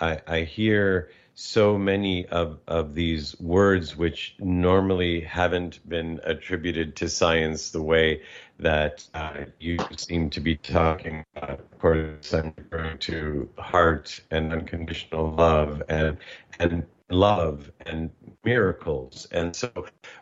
[0.00, 7.08] I, I hear so many of, of these words which normally haven't been attributed to
[7.08, 8.22] science the way
[8.58, 11.60] that uh, you seem to be talking about.
[11.60, 16.18] Of course, I'm referring to heart and unconditional love and
[16.58, 18.10] and love and
[18.44, 19.26] miracles.
[19.32, 19.70] And so,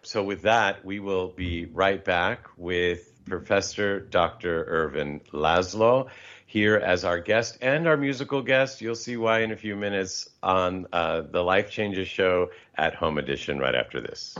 [0.02, 4.64] so with that, we will be right back with Professor Dr.
[4.68, 6.08] Ervin Laszlo
[6.48, 8.80] here as our guest and our musical guest.
[8.80, 13.18] You'll see why in a few minutes on uh, the Life Changes show at Home
[13.18, 14.34] Edition right after this.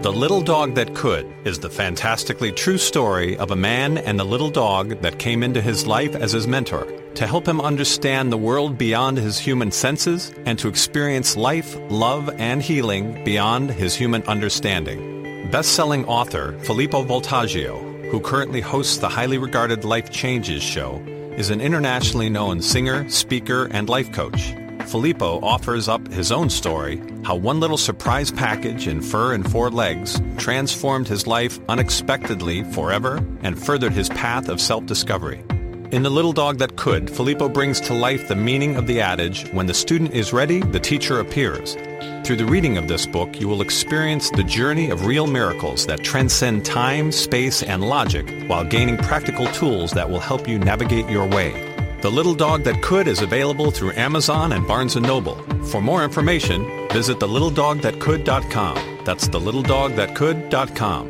[0.00, 4.24] The Little Dog That Could is the fantastically true story of a man and the
[4.24, 8.38] little dog that came into his life as his mentor to help him understand the
[8.38, 14.22] world beyond his human senses and to experience life, love, and healing beyond his human
[14.22, 15.50] understanding.
[15.50, 17.83] Best selling author Filippo Voltaggio
[18.14, 21.02] who currently hosts the highly regarded Life Changes show,
[21.36, 24.54] is an internationally known singer, speaker, and life coach.
[24.86, 29.68] Filippo offers up his own story how one little surprise package in fur and four
[29.68, 35.42] legs transformed his life unexpectedly forever and furthered his path of self discovery.
[35.90, 39.48] In The Little Dog That Could, Filippo brings to life the meaning of the adage
[39.50, 41.76] when the student is ready, the teacher appears.
[42.24, 46.02] Through the reading of this book, you will experience the journey of real miracles that
[46.02, 51.26] transcend time, space, and logic while gaining practical tools that will help you navigate your
[51.26, 51.52] way.
[52.00, 55.34] The Little Dog That Could is available through Amazon and Barnes & Noble.
[55.64, 59.00] For more information, visit thelittledogthatcould.com.
[59.04, 61.08] That's thelittledogthatcould.com.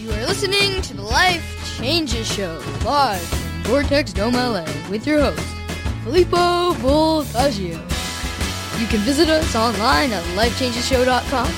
[0.00, 5.40] You are listening to the Life Changes Show, live Vortex Dome LA, with your host,
[6.04, 7.78] Filippo Voltaggio.
[8.80, 11.48] You can visit us online at lifechangeshow.com,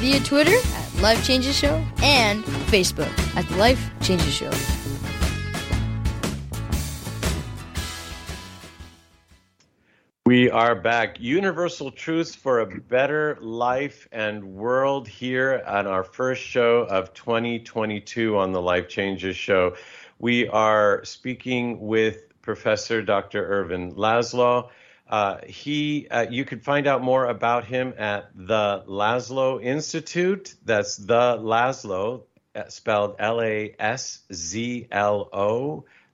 [0.00, 0.56] via Twitter
[1.00, 4.50] Life Changes Show, and Facebook at the Life Changes Show.
[10.26, 11.20] We are back.
[11.20, 18.36] Universal truths for a better life and world here on our first show of 2022
[18.36, 19.76] on the Life Changes Show.
[20.18, 23.44] We are speaking with Professor Dr.
[23.44, 24.70] Ervin Laszlo.
[25.08, 30.54] Uh, he, uh, you can find out more about him at the Laszlo Institute.
[30.64, 32.22] That's the Laszlo,
[32.54, 33.74] uh, spelled L-A-S-Z-L-O,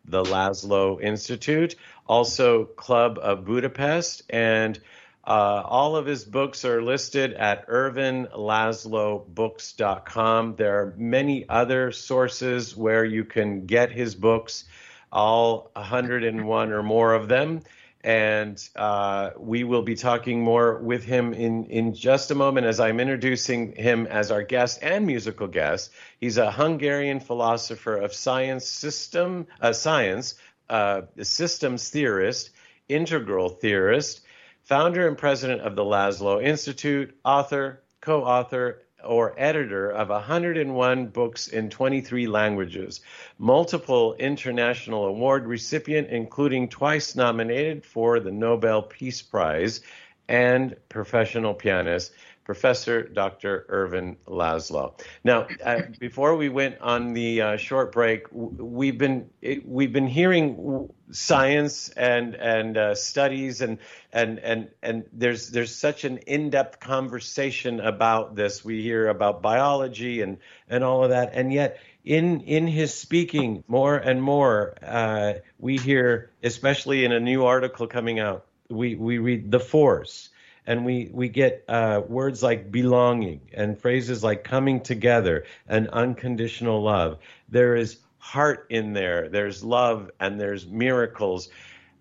[0.04, 1.76] the Laszlo Institute.
[2.06, 4.80] Also, Club of Budapest, and
[5.24, 10.56] uh, all of his books are listed at ervinlaszlobooks.com.
[10.56, 14.64] There are many other sources where you can get his books,
[15.12, 17.62] all 101 or more of them
[18.04, 22.80] and uh, we will be talking more with him in, in just a moment as
[22.80, 25.92] I'm introducing him as our guest and musical guest.
[26.18, 30.34] He's a Hungarian philosopher of science, system uh, science,
[30.68, 32.50] uh, systems theorist,
[32.88, 34.21] integral theorist,
[34.62, 41.70] founder and president of the Laszlo Institute, author, co-author, or editor of 101 books in
[41.70, 43.00] 23 languages,
[43.38, 49.80] multiple international award recipient, including twice nominated for the Nobel Peace Prize,
[50.28, 52.12] and professional pianist.
[52.44, 53.66] Professor Dr.
[53.68, 55.00] Ervin Laszlo.
[55.22, 59.30] Now, uh, before we went on the uh, short break, we've been
[59.64, 63.78] we've been hearing science and and uh, studies and
[64.12, 68.64] and and and there's there's such an in-depth conversation about this.
[68.64, 73.62] We hear about biology and and all of that, and yet in in his speaking
[73.68, 79.18] more and more, uh, we hear, especially in a new article coming out, we we
[79.18, 80.30] read the force
[80.66, 86.82] and we we get uh, words like belonging and phrases like coming together and unconditional
[86.82, 87.18] love.
[87.48, 89.28] There is heart in there.
[89.28, 91.48] There's love and there's miracles.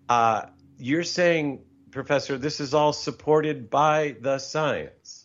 [0.08, 0.46] Uh,
[0.78, 5.24] you're saying, Professor, this is all supported by the science.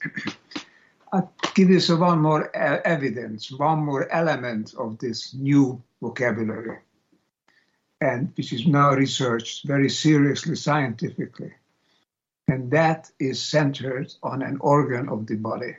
[1.14, 6.80] I'll give you some one more uh, evidence, one more element of this new vocabulary,
[8.02, 11.54] and which is now researched very seriously scientifically
[12.48, 15.76] and that is centered on an organ of the body,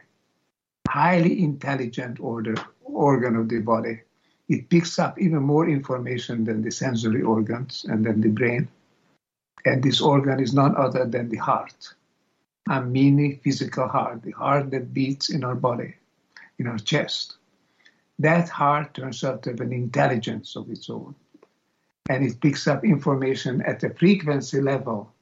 [0.89, 4.01] highly intelligent order, organ of the body.
[4.49, 8.69] It picks up even more information than the sensory organs and then the brain.
[9.65, 11.95] And this organ is none other than the heart,
[12.69, 15.95] a mini physical heart, the heart that beats in our body,
[16.59, 17.37] in our chest.
[18.19, 21.15] That heart turns out to have an intelligence of its own.
[22.09, 25.13] And it picks up information at a frequency level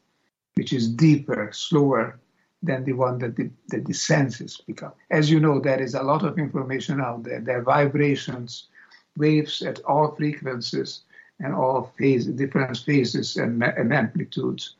[0.56, 2.18] which is deeper, slower
[2.62, 4.96] than the one that the, that the senses pick up.
[5.10, 7.40] As you know, there is a lot of information out there.
[7.40, 8.68] There are vibrations,
[9.16, 11.02] waves at all frequencies
[11.38, 14.74] and all phase, different phases and, and amplitudes.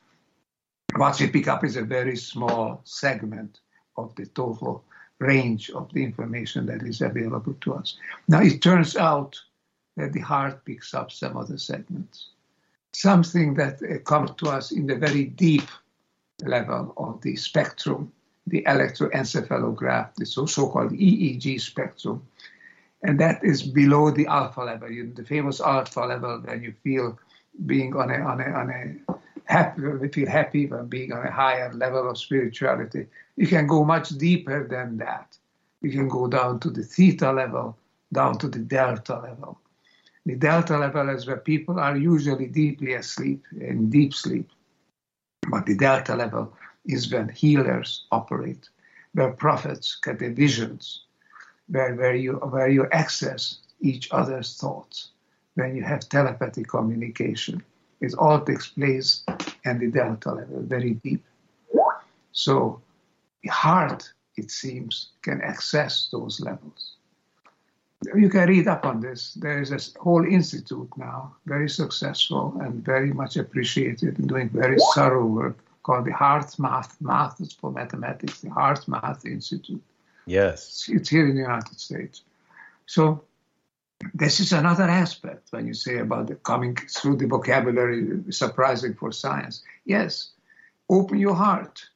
[0.97, 3.61] What we pick up is a very small segment
[3.99, 4.83] of the total
[5.19, 7.97] range of the information that is available to us.
[8.29, 9.39] Now, it turns out
[9.97, 12.31] that the heart picks up some other segments
[12.97, 15.69] something that uh, comes to us in the very deep
[16.45, 18.11] level of the spectrum,
[18.47, 22.27] the electroencephalograph, the so called EEG spectrum.
[23.03, 27.19] And that is below the alpha level, you the famous alpha level when you feel
[27.67, 31.31] being on a, on a, on a happy, we feel happy when being on a
[31.31, 33.07] higher level of spirituality.
[33.37, 35.37] You can go much deeper than that.
[35.83, 37.77] You can go down to the theta level,
[38.13, 39.59] down to the delta level.
[40.27, 44.51] The delta level is where people are usually deeply asleep, in deep sleep.
[45.49, 46.53] But the delta level
[46.85, 48.69] is when healers operate.
[49.17, 51.05] where prophets get their visions,
[51.69, 55.09] where, where, you, where you access each other's thoughts,
[55.55, 57.63] when you have telepathic communication.
[58.03, 59.25] It all takes place
[59.65, 61.25] at the delta level, very deep.
[62.33, 62.83] So
[63.43, 66.96] the heart, it seems, can access those levels.
[68.15, 69.35] You can read up on this.
[69.35, 74.77] There is a whole institute now, very successful and very much appreciated and doing very
[74.95, 79.83] thorough work called the Heart Math is for mathematics, the Heart Math Institute.
[80.27, 80.89] Yes.
[80.89, 82.23] It's here in the United States.
[82.87, 83.23] So
[84.13, 89.13] this is another aspect when you say about the coming through the vocabulary, surprising for
[89.13, 89.63] science.
[89.85, 90.31] Yes,
[90.91, 91.89] open your heart.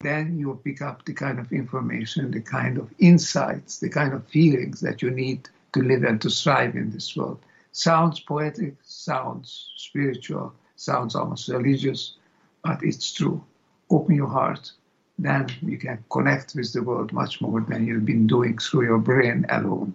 [0.00, 4.26] Then you pick up the kind of information, the kind of insights, the kind of
[4.26, 7.40] feelings that you need to live and to thrive in this world.
[7.72, 12.16] Sounds poetic, sounds spiritual, sounds almost religious,
[12.62, 13.42] but it's true.
[13.90, 14.72] Open your heart,
[15.18, 18.98] then you can connect with the world much more than you've been doing through your
[18.98, 19.94] brain alone.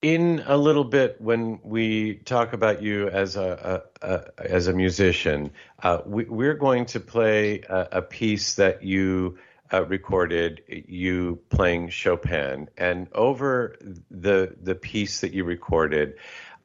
[0.00, 4.72] In a little bit, when we talk about you as a, a, a as a
[4.72, 5.50] musician,
[5.82, 9.38] uh, we, are going to play a, a piece that you
[9.72, 13.76] uh, recorded, you playing Chopin, and over
[14.08, 16.14] the the piece that you recorded,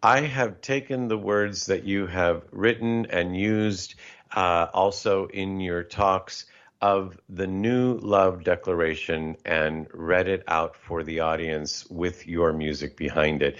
[0.04, 3.96] I have taken the words that you have written and used
[4.32, 6.46] uh, also in your talks
[6.84, 12.98] of the new love declaration and read it out for the audience with your music
[12.98, 13.58] behind it.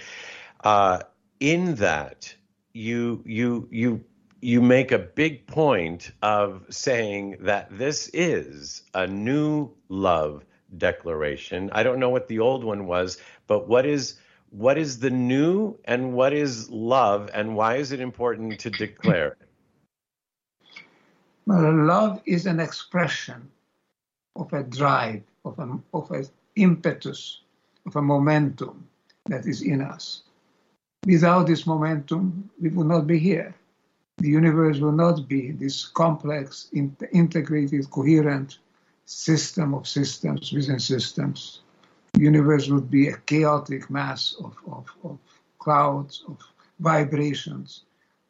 [0.62, 1.00] Uh,
[1.40, 2.34] in that,
[2.74, 4.04] you you you
[4.42, 10.44] you make a big point of saying that this is a new love
[10.76, 11.70] declaration.
[11.72, 13.16] I don't know what the old one was,
[13.46, 14.18] but what is
[14.50, 19.38] what is the new and what is love and why is it important to declare
[21.46, 23.50] love is an expression
[24.36, 26.24] of a drive, of an of a
[26.56, 27.40] impetus,
[27.86, 28.88] of a momentum
[29.26, 30.22] that is in us.
[31.06, 33.54] Without this momentum, we would not be here.
[34.18, 36.70] The universe will not be this complex,
[37.12, 38.58] integrated, coherent
[39.04, 41.60] system of systems within systems.
[42.14, 45.18] The universe would be a chaotic mass of, of, of
[45.58, 46.38] clouds, of
[46.78, 47.82] vibrations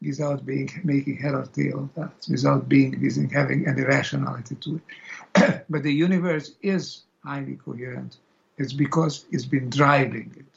[0.04, 2.92] without being making head or tail of that, uh, without being
[3.30, 5.64] having any rationality to it.
[5.70, 8.16] but the universe is highly coherent.
[8.58, 10.54] It's because it's been driving it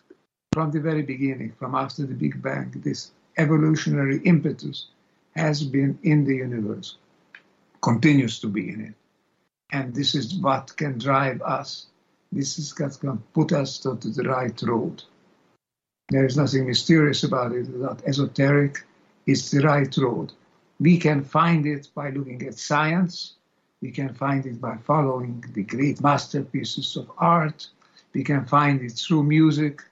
[0.54, 2.72] from the very beginning, from after the Big Bang.
[2.76, 4.88] This evolutionary impetus
[5.36, 6.98] has been in the universe,
[7.82, 8.94] continues to be in it,
[9.72, 11.88] and this is what can drive us.
[12.32, 15.04] This is what can put us to the right road.
[16.10, 18.86] There is nothing mysterious about it, it's not esoteric,
[19.28, 20.32] is the right road.
[20.80, 23.34] We can find it by looking at science.
[23.82, 27.68] We can find it by following the great masterpieces of art.
[28.14, 29.84] We can find it through music,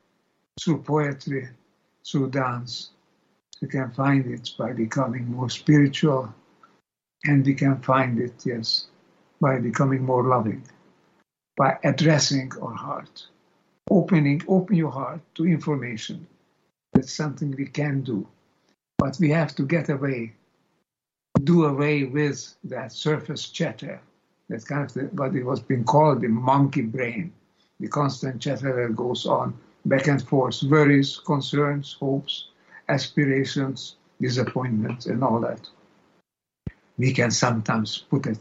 [0.59, 1.49] through poetry,
[2.07, 2.91] through dance.
[3.61, 6.33] We can find it by becoming more spiritual.
[7.25, 8.87] And we can find it, yes,
[9.41, 10.63] by becoming more loving,
[11.57, 13.27] by addressing our heart,
[13.89, 16.27] opening, open your heart to information.
[16.93, 18.27] That's something we can do.
[18.97, 20.33] But we have to get away,
[21.43, 24.01] do away with that surface chatter.
[24.49, 27.33] That's kind of the, what it was being called the monkey brain,
[27.79, 32.47] the constant chatter that goes on back and forth, worries, concerns, hopes,
[32.89, 35.67] aspirations, disappointments, and all that.
[36.97, 38.37] We can sometimes put a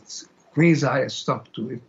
[0.53, 1.83] quasi stop to it,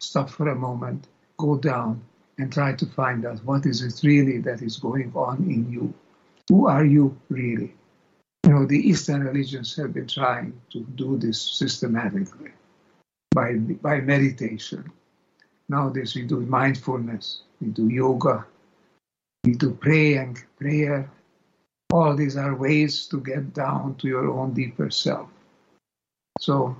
[0.00, 1.06] stop for a moment,
[1.36, 2.02] go down,
[2.38, 5.94] and try to find out what is it really that is going on in you.
[6.48, 7.74] Who are you really?
[8.46, 12.52] You know, the Eastern religions have been trying to do this systematically
[13.34, 14.92] by, by meditation.
[15.68, 18.46] Nowadays we do mindfulness, we do yoga,
[19.42, 21.10] we do praying, prayer.
[21.92, 25.28] All these are ways to get down to your own deeper self.
[26.38, 26.76] So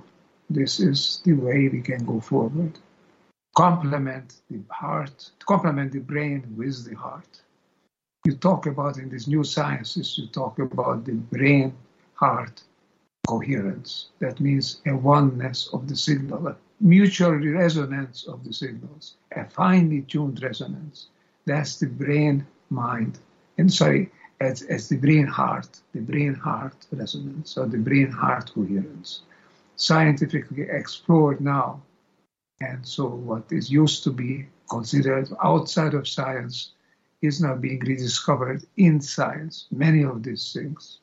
[0.49, 2.79] this is the way we can go forward.
[3.57, 7.41] Complement the heart, complement the brain with the heart
[8.27, 11.73] you talk about in these new sciences, you talk about the brain
[12.13, 12.61] heart
[13.25, 14.09] coherence.
[14.19, 20.01] That means a oneness of the signal, a mutual resonance of the signals, a finely
[20.01, 21.07] tuned resonance.
[21.45, 23.19] That's the brain mind.
[23.57, 24.11] And sorry,
[24.41, 29.21] as, as the brain heart, the brain heart resonance or the brain heart coherence.
[29.77, 31.81] Scientifically explored now.
[32.59, 36.73] And so, what is used to be considered outside of science
[37.21, 40.99] is now being rediscovered in science, many of these things.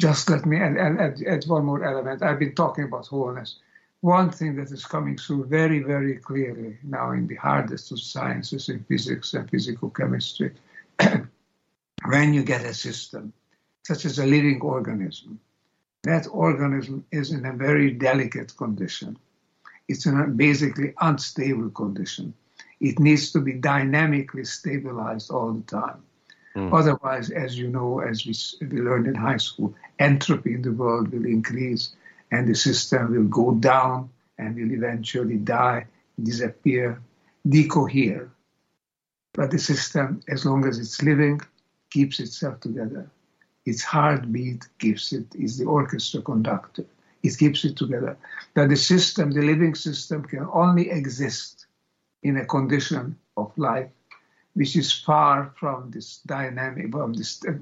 [0.00, 2.22] Just let me add, add, add, one more element.
[2.22, 3.56] I've been talking about wholeness.
[4.00, 8.68] one thing that is coming through very, very clearly now in the hardest of sciences,
[8.68, 10.52] in physics and physical chemistry,
[12.06, 13.32] when you get a system,
[13.86, 15.38] such as a living organism,
[16.02, 19.16] that organism is in a very delicate condition.
[19.86, 22.34] It's in a basically unstable condition.
[22.82, 26.02] It needs to be dynamically stabilized all the time.
[26.56, 26.72] Mm.
[26.74, 28.34] Otherwise, as you know, as we,
[28.66, 31.94] we learned in high school, entropy in the world will increase
[32.32, 35.86] and the system will go down and will eventually die,
[36.20, 37.00] disappear,
[37.46, 38.28] decohere.
[39.32, 41.40] But the system, as long as it's living,
[41.88, 43.08] keeps itself together.
[43.64, 46.84] Its heartbeat keeps it, is the orchestra conductor.
[47.22, 48.16] It keeps it together.
[48.54, 51.61] That the system, the living system, can only exist
[52.22, 53.90] in a condition of life
[54.54, 57.52] which is far from this dynamic, from this uh,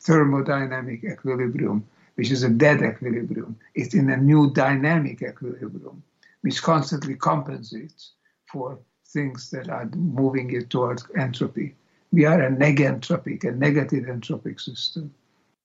[0.00, 3.56] thermodynamic equilibrium, which is a dead equilibrium.
[3.74, 6.02] It's in a new dynamic equilibrium,
[6.40, 8.12] which constantly compensates
[8.50, 11.74] for things that are moving it towards entropy.
[12.12, 15.14] We are a negentropic, a negative entropic system.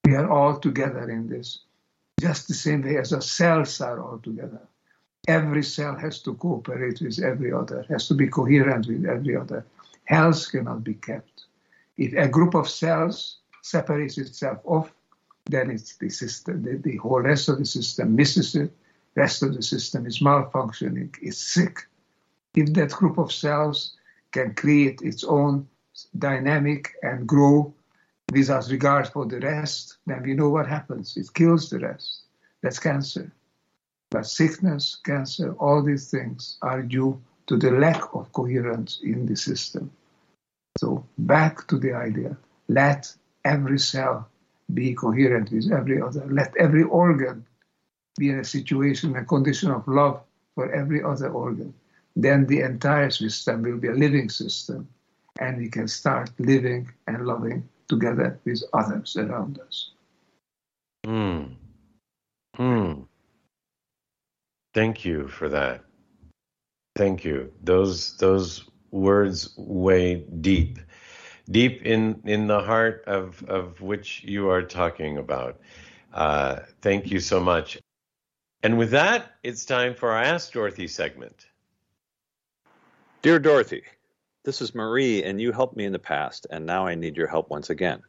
[0.04, 1.60] We are all together in this,
[2.20, 4.60] just the same way as our cells are all together.
[5.26, 9.64] Every cell has to cooperate with every other, has to be coherent with every other
[10.06, 11.44] health cannot be kept.
[11.96, 14.92] If a group of cells separates itself off,
[15.46, 18.72] then it's the system, the, the whole rest of the system misses it,
[19.14, 21.86] rest of the system is malfunctioning, is sick.
[22.54, 23.96] If that group of cells
[24.32, 25.68] can create its own
[26.18, 27.72] dynamic and grow
[28.32, 31.16] without regard for the rest, then we know what happens.
[31.16, 32.22] It kills the rest.
[32.62, 33.32] That's cancer.
[34.10, 39.36] But sickness, cancer, all these things are due to the lack of coherence in the
[39.36, 39.90] system.
[40.78, 42.36] So back to the idea,
[42.68, 43.12] let
[43.44, 44.28] every cell
[44.72, 46.26] be coherent with every other.
[46.28, 47.46] Let every organ
[48.18, 50.22] be in a situation, a condition of love
[50.54, 51.74] for every other organ.
[52.14, 54.88] Then the entire system will be a living system,
[55.38, 59.90] and we can start living and loving together with others around us.
[61.04, 61.42] Hmm.
[62.56, 63.02] Hmm.
[64.76, 65.86] Thank you for that.
[66.96, 67.50] Thank you.
[67.64, 70.80] Those those words weigh deep,
[71.50, 75.60] deep in in the heart of of which you are talking about.
[76.12, 77.78] Uh, thank you so much.
[78.62, 81.46] And with that, it's time for our Ask Dorothy segment.
[83.22, 83.82] Dear Dorothy,
[84.44, 87.28] this is Marie, and you helped me in the past, and now I need your
[87.28, 88.02] help once again.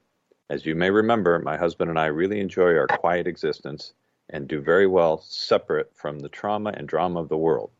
[0.49, 3.93] As you may remember, my husband and I really enjoy our quiet existence
[4.29, 7.71] and do very well separate from the trauma and drama of the world.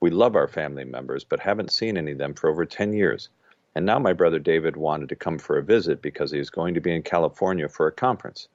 [0.00, 3.28] We love our family members, but haven't seen any of them for over 10 years.
[3.74, 6.74] And now my brother David wanted to come for a visit because he is going
[6.74, 8.48] to be in California for a conference.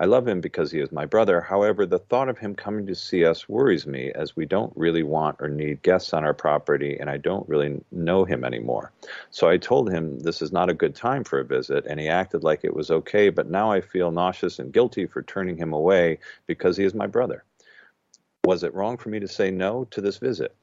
[0.00, 1.42] I love him because he is my brother.
[1.42, 5.02] However, the thought of him coming to see us worries me as we don't really
[5.02, 8.92] want or need guests on our property and I don't really know him anymore.
[9.30, 12.08] So I told him this is not a good time for a visit and he
[12.08, 15.74] acted like it was okay, but now I feel nauseous and guilty for turning him
[15.74, 17.44] away because he is my brother.
[18.46, 20.56] Was it wrong for me to say no to this visit?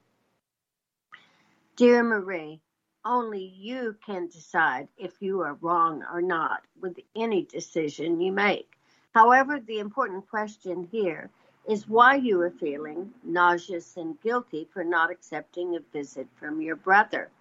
[1.76, 2.60] Dear Marie,
[3.06, 8.77] only you can decide if you are wrong or not with any decision you make.
[9.18, 11.32] However, the important question here
[11.68, 16.76] is why you are feeling nauseous and guilty for not accepting a visit from your
[16.76, 17.32] brother.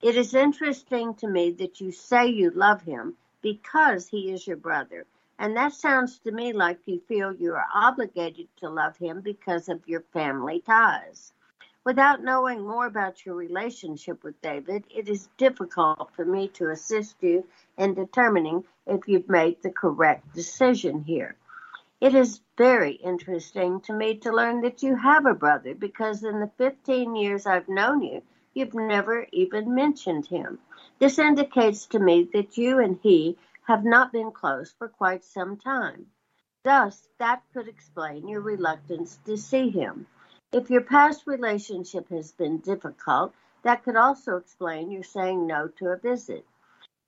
[0.00, 4.56] It is interesting to me that you say you love him because he is your
[4.56, 5.04] brother.
[5.40, 9.68] And that sounds to me like you feel you are obligated to love him because
[9.68, 11.32] of your family ties.
[11.86, 17.14] Without knowing more about your relationship with David, it is difficult for me to assist
[17.20, 17.46] you
[17.78, 21.36] in determining if you've made the correct decision here.
[22.00, 26.40] It is very interesting to me to learn that you have a brother because in
[26.40, 28.20] the 15 years I've known you,
[28.52, 30.58] you've never even mentioned him.
[30.98, 35.56] This indicates to me that you and he have not been close for quite some
[35.56, 36.06] time.
[36.64, 40.08] Thus, that could explain your reluctance to see him.
[40.52, 45.88] If your past relationship has been difficult, that could also explain your saying no to
[45.88, 46.46] a visit.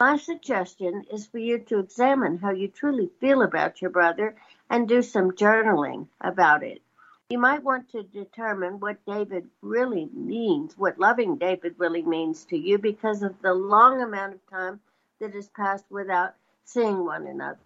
[0.00, 4.34] My suggestion is for you to examine how you truly feel about your brother
[4.68, 6.82] and do some journaling about it.
[7.30, 12.56] You might want to determine what David really means, what loving David really means to
[12.56, 14.80] you because of the long amount of time
[15.20, 16.34] that has passed without
[16.64, 17.60] seeing one another.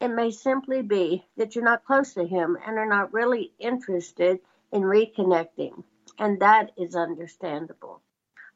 [0.00, 4.38] It may simply be that you're not close to him and are not really interested
[4.72, 5.84] in reconnecting,
[6.18, 8.02] and that is understandable.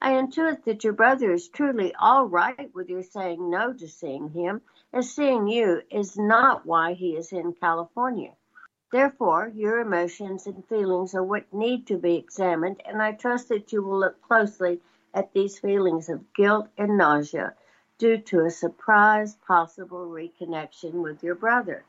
[0.00, 4.30] I intuit that your brother is truly all right with your saying no to seeing
[4.30, 8.32] him, as seeing you is not why he is in California.
[8.90, 13.72] Therefore, your emotions and feelings are what need to be examined, and I trust that
[13.72, 14.80] you will look closely
[15.14, 17.54] at these feelings of guilt and nausea
[17.96, 21.84] due to a surprise possible reconnection with your brother.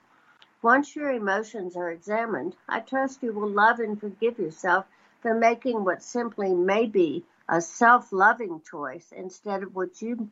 [0.63, 4.85] Once your emotions are examined, I trust you will love and forgive yourself
[5.21, 10.29] for making what simply may be a self loving choice instead of what you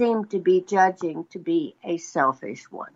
[0.00, 2.92] seem to be judging to be a selfish one.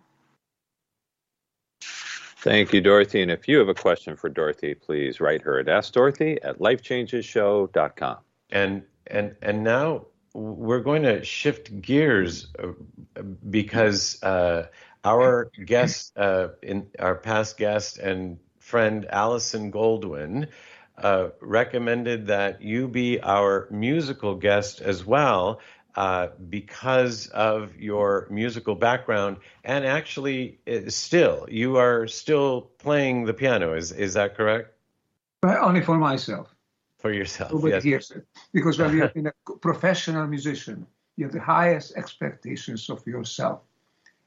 [1.83, 3.21] Thank you, Dorothy.
[3.21, 8.18] And if you have a question for Dorothy, please write her at AskDorothy at lifechangeshow.com.
[8.51, 14.68] And and and now we're going to shift gears uh, because uh,
[15.05, 20.48] our guest, uh, in our past guest and friend Allison Goldwyn,
[20.98, 25.61] uh, recommended that you be our musical guest as well
[25.96, 33.34] uh, because of your musical background, and actually, uh, still you are still playing the
[33.34, 33.74] piano.
[33.74, 34.72] Is is that correct?
[35.40, 36.55] But only for myself.
[36.98, 38.12] For yourself, Nobody yes.
[38.53, 39.11] Because when you're
[39.46, 40.86] a professional musician,
[41.16, 43.62] you have the highest expectations of yourself.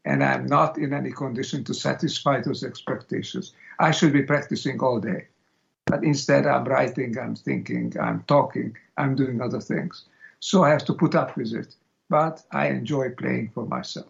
[0.06, 3.54] And I'm not in any condition to satisfy those expectations.
[3.80, 5.28] I should be practicing all day.
[5.86, 10.06] But instead, I'm writing, I'm thinking, I'm talking, I'm doing other things.
[10.40, 11.76] So I have to put up with it.
[12.10, 14.08] But I enjoy playing for myself.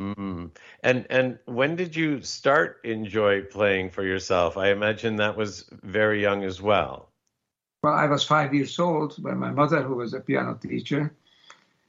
[0.00, 0.50] Mm.
[0.82, 4.56] And and when did you start enjoy playing for yourself?
[4.56, 7.08] I imagine that was very young as well.
[7.82, 11.12] Well, I was five years old when my mother, who was a piano teacher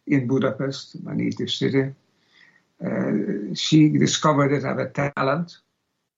[0.08, 1.94] in Budapest, my native city,
[2.86, 5.58] uh, she discovered that I have a talent.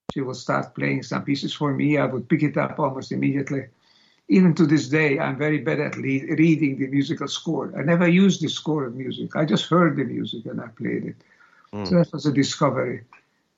[0.08, 1.98] She would start playing some pieces for me.
[1.98, 3.66] I would pick it up almost immediately.
[4.28, 7.72] Even to this day, I'm very bad at le- reading the musical score.
[7.78, 9.36] I never used the score of music.
[9.36, 11.16] I just heard the music and I played it.
[11.72, 11.86] Mm.
[11.86, 13.04] So that was a discovery.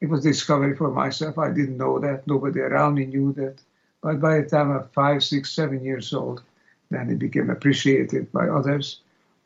[0.01, 1.39] It was a discovery for myself.
[1.39, 2.27] I didn't know that.
[2.27, 3.61] Nobody around me knew that.
[4.03, 6.43] But by the time I'm five, six, seven years old,
[6.91, 9.01] then it became appreciated by others.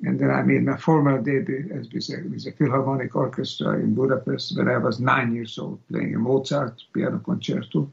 [0.05, 4.57] And then I made my formal debut as a, with a Philharmonic Orchestra in Budapest
[4.57, 7.91] when I was nine years old, playing a Mozart piano concerto.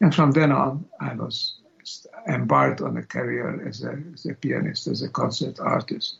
[0.00, 1.58] And from then on, I was
[2.28, 6.18] embarked on a career as a, as a pianist, as a concert artist,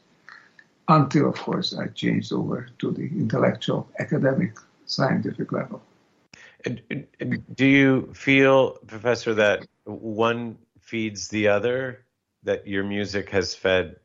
[0.88, 5.82] until, of course, I changed over to the intellectual, academic, scientific level.
[7.54, 12.04] Do you feel, Professor, that one feeds the other?
[12.44, 13.96] That your music has fed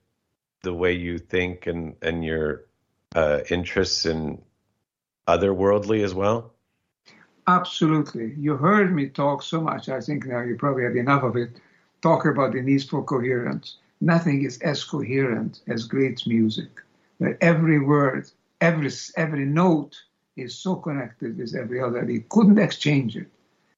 [0.63, 2.65] the way you think and and your
[3.15, 4.41] uh, interests in
[5.27, 6.53] otherworldly as well?
[7.47, 8.33] Absolutely.
[8.37, 9.87] You heard me talk so much.
[9.87, 11.49] I think now you probably had enough of it.
[12.01, 13.77] Talk about the need for coherence.
[14.01, 16.69] Nothing is as coherent as great music,
[17.17, 18.29] where every word,
[18.61, 19.95] every every note
[20.35, 22.03] is so connected with every other.
[22.09, 23.27] You couldn't exchange it.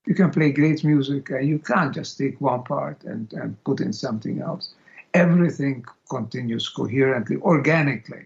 [0.06, 3.80] You can play great music and you can't just take one part and, and put
[3.80, 4.74] in something else.
[5.14, 8.26] Everything continues coherently, organically.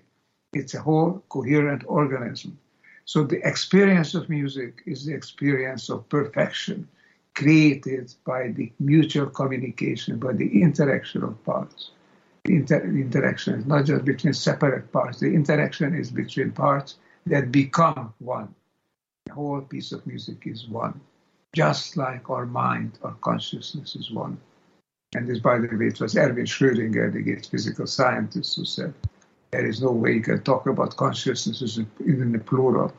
[0.54, 2.58] It's a whole coherent organism.
[3.06, 6.88] So the experience of music is the experience of perfection
[7.36, 11.92] created by the mutual communication, by the interaction of parts.
[12.46, 18.14] Inter- interaction is not just between separate parts, the interaction is between parts that become
[18.20, 18.54] one.
[19.26, 21.00] The whole piece of music is one,
[21.56, 24.38] just like our mind, our consciousness is one.
[25.16, 28.94] And this, by the way, it was Erwin Schrödinger, the great physical scientist, who said,
[29.52, 32.92] there is no way you can talk about consciousness in the plural.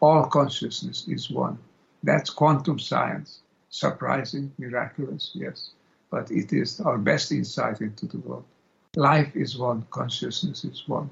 [0.00, 1.58] All consciousness is one.
[2.02, 3.40] That's quantum science.
[3.70, 5.70] Surprising, miraculous, yes.
[6.10, 8.44] But it is our best insight into the world.
[8.96, 11.08] Life is one, consciousness is one.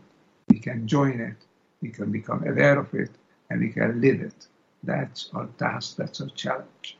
[0.51, 1.37] We can join it
[1.81, 3.11] we can become aware of it,
[3.49, 4.47] and we can live it.
[4.83, 6.99] That's our task, that's our challenge.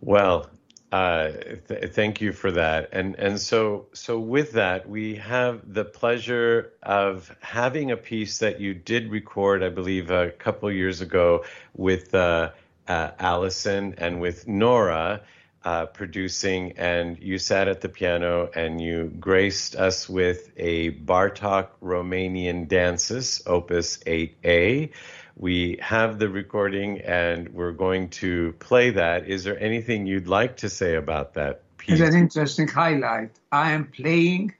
[0.00, 0.50] Well,
[0.94, 1.32] uh,
[1.66, 2.90] th- thank you for that.
[2.92, 8.60] And and so so with that, we have the pleasure of having a piece that
[8.60, 12.52] you did record, I believe, a couple years ago with uh,
[12.86, 15.22] uh, Allison and with Nora
[15.64, 21.70] uh, producing, and you sat at the piano and you graced us with a Bartok
[21.82, 24.92] Romanian Dances, Opus 8A.
[25.36, 29.26] We have the recording and we're going to play that.
[29.26, 32.00] Is there anything you'd like to say about that piece?
[32.00, 33.30] It's an interesting highlight.
[33.50, 34.54] I am playing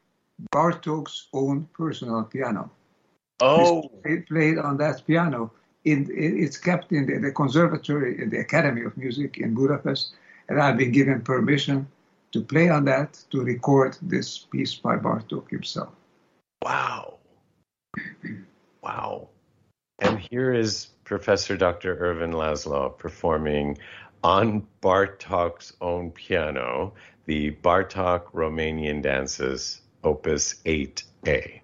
[0.52, 2.70] Bartok's own personal piano.
[3.40, 5.52] Oh, it's played on that piano.
[5.84, 10.14] In, it's kept in the, the conservatory, in the Academy of Music in Budapest
[10.48, 11.86] and I've been given permission
[12.32, 15.90] to play on that to record this piece by Bartok himself.
[16.62, 17.18] Wow.
[18.82, 19.28] Wow.
[20.30, 21.98] Here is Professor Dr.
[21.98, 23.76] Ervin Laszlo performing
[24.22, 26.94] on Bartok's own piano,
[27.26, 31.60] the Bartok Romanian Dances, Opus 8A.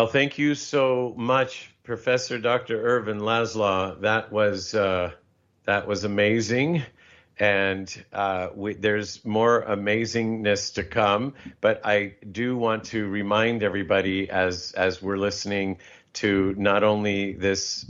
[0.00, 2.80] Well, thank you so much, Professor Dr.
[2.80, 4.00] Ervin Laszlo.
[4.00, 5.10] That was uh,
[5.66, 6.84] that was amazing,
[7.38, 11.34] and uh, we, there's more amazingness to come.
[11.60, 15.76] But I do want to remind everybody as as we're listening
[16.14, 17.84] to not only this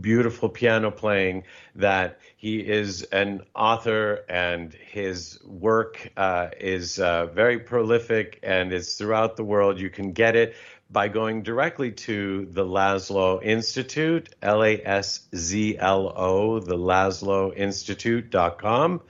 [0.00, 1.44] beautiful piano playing
[1.74, 8.96] that he is an author and his work uh, is uh, very prolific and is
[8.96, 9.78] throughout the world.
[9.78, 10.54] You can get it
[10.90, 17.56] by going directly to the Laszlo Institute, L A S Z L O, the Laszlo
[17.56, 19.00] Institute.com.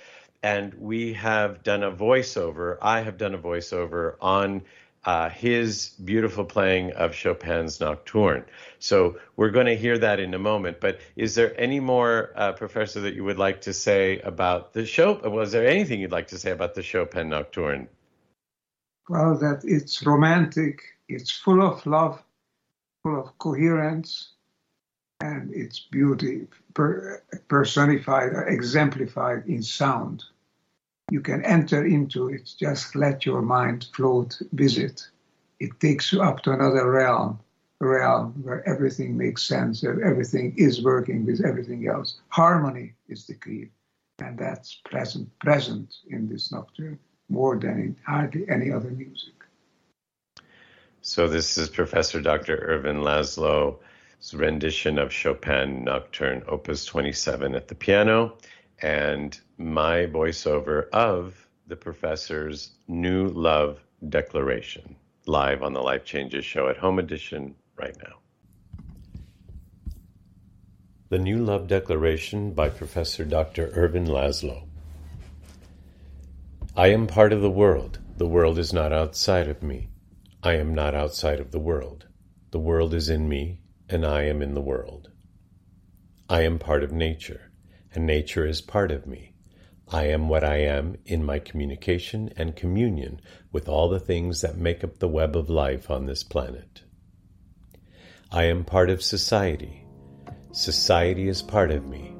[0.42, 4.62] And we have done a voiceover, I have done a voiceover on
[5.04, 8.44] uh, his beautiful playing of Chopin's Nocturne.
[8.78, 10.80] So we're going to hear that in a moment.
[10.80, 14.84] But is there any more, uh, Professor, that you would like to say about the
[14.84, 15.14] show?
[15.14, 17.88] Was there anything you'd like to say about the Chopin Nocturne?
[19.08, 22.22] Well, that it's romantic, it's full of love,
[23.02, 24.32] full of coherence,
[25.20, 30.24] and its beauty per- personified, exemplified in sound
[31.10, 32.52] you can enter into it.
[32.58, 35.08] Just let your mind float, visit.
[35.58, 37.40] It takes you up to another realm,
[37.80, 42.20] realm where everything makes sense, where everything is working with everything else.
[42.28, 43.70] Harmony is the key,
[44.20, 46.98] and that's present present in this nocturne
[47.28, 49.34] more than in hardly any other music.
[51.02, 52.56] So this is Professor Dr.
[52.56, 58.36] Ervin Laszlo's rendition of Chopin Nocturne, Opus 27 at the piano
[58.82, 64.96] and my voiceover of the professor's New Love Declaration,
[65.26, 68.16] live on the Life Changes Show at Home Edition right now.
[71.10, 73.70] The New Love Declaration by Professor Dr.
[73.74, 74.66] Ervin Laszlo.
[76.74, 77.98] I am part of the world.
[78.16, 79.90] The world is not outside of me.
[80.42, 82.06] I am not outside of the world.
[82.50, 85.10] The world is in me, and I am in the world.
[86.30, 87.50] I am part of nature
[87.94, 89.29] and nature is part of me.
[89.92, 93.20] I am what I am in my communication and communion
[93.50, 96.82] with all the things that make up the web of life on this planet.
[98.30, 99.84] I am part of society.
[100.52, 102.14] Society is part of me.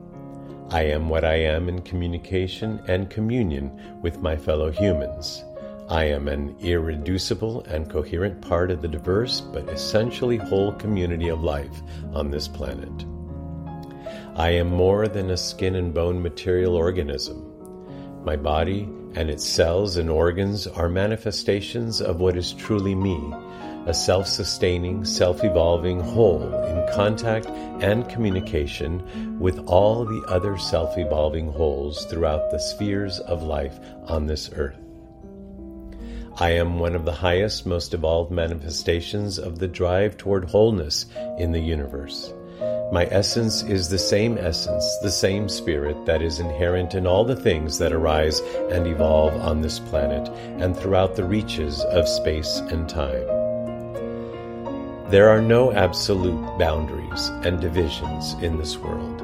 [0.71, 5.45] I am what I am in communication and communion with my fellow humans.
[5.89, 11.45] I am an irreducible and coherent part of the diverse but essentially whole community of
[11.45, 11.83] life
[12.14, 13.07] on this planet.
[14.35, 17.50] I am more than a skin and bone material organism.
[18.25, 23.18] My body and its cells and organs are manifestations of what is truly me,
[23.87, 30.99] a self sustaining, self evolving whole in contact and communication with all the other self
[30.99, 34.77] evolving wholes throughout the spheres of life on this earth.
[36.37, 41.07] I am one of the highest, most evolved manifestations of the drive toward wholeness
[41.39, 42.33] in the universe.
[42.93, 47.36] My essence is the same essence, the same spirit that is inherent in all the
[47.36, 50.28] things that arise and evolve on this planet
[50.61, 53.26] and throughout the reaches of space and time.
[55.09, 59.22] There are no absolute boundaries and divisions in this world,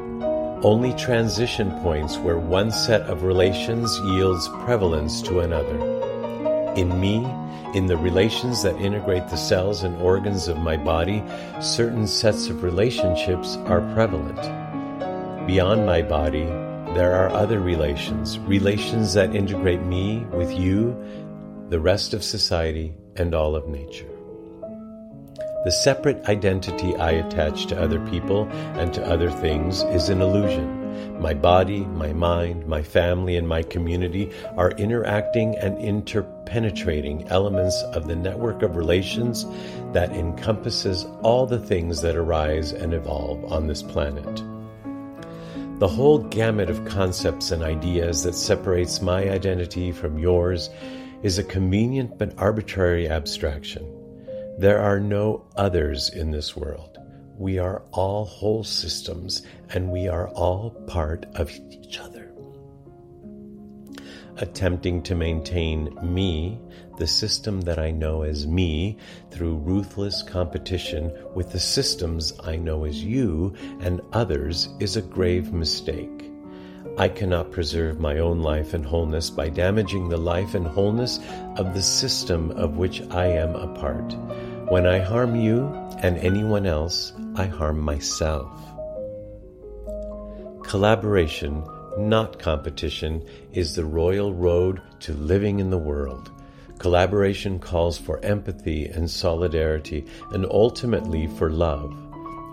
[0.65, 5.79] only transition points where one set of relations yields prevalence to another.
[6.77, 7.27] In me,
[7.77, 11.23] in the relations that integrate the cells and organs of my body,
[11.61, 14.41] certain sets of relationships are prevalent.
[15.47, 16.47] Beyond my body,
[16.95, 20.97] there are other relations, relations that integrate me with you,
[21.69, 24.09] the rest of society, and all of nature.
[25.67, 28.49] The separate identity I attach to other people
[28.81, 30.76] and to other things is an illusion.
[31.21, 38.07] My body, my mind, my family, and my community are interacting and interpenetrating elements of
[38.07, 39.47] the network of relations
[39.93, 44.43] that encompasses all the things that arise and evolve on this planet.
[45.79, 50.71] The whole gamut of concepts and ideas that separates my identity from yours
[51.23, 53.85] is a convenient but arbitrary abstraction.
[54.59, 56.96] There are no others in this world.
[57.39, 59.43] We are all whole systems
[59.75, 62.33] and we are all part of each other.
[64.39, 66.59] Attempting to maintain me,
[66.97, 68.97] the system that I know as me,
[69.31, 75.53] through ruthless competition with the systems I know as you and others is a grave
[75.53, 76.33] mistake.
[76.97, 81.21] I cannot preserve my own life and wholeness by damaging the life and wholeness
[81.57, 84.15] of the system of which I am a part.
[84.69, 85.69] When I harm you
[86.03, 88.51] and anyone else, I harm myself.
[90.65, 91.63] Collaboration,
[91.97, 96.33] not competition, is the royal road to living in the world.
[96.81, 101.95] Collaboration calls for empathy and solidarity and ultimately for love.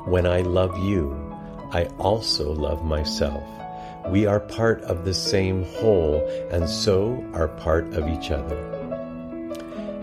[0.05, 1.15] When I love you,
[1.71, 3.43] I also love myself.
[4.09, 8.82] We are part of the same whole and so are part of each other.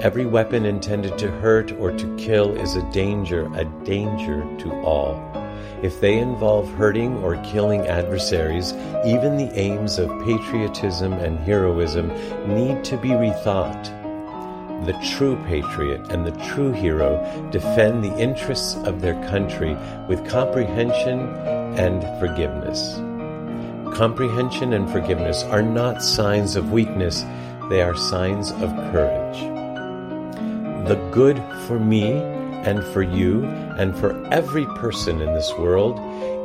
[0.00, 5.20] Every weapon intended to hurt or to kill is a danger, a danger to all.
[5.82, 8.72] If they involve hurting or killing adversaries,
[9.04, 12.08] even the aims of patriotism and heroism
[12.46, 13.84] need to be rethought.
[14.86, 17.20] The true patriot and the true hero
[17.50, 19.76] defend the interests of their country
[20.08, 21.28] with comprehension
[21.78, 22.94] and forgiveness.
[23.94, 27.22] Comprehension and forgiveness are not signs of weakness,
[27.68, 29.59] they are signs of courage
[30.86, 35.98] the good for me and for you and for every person in this world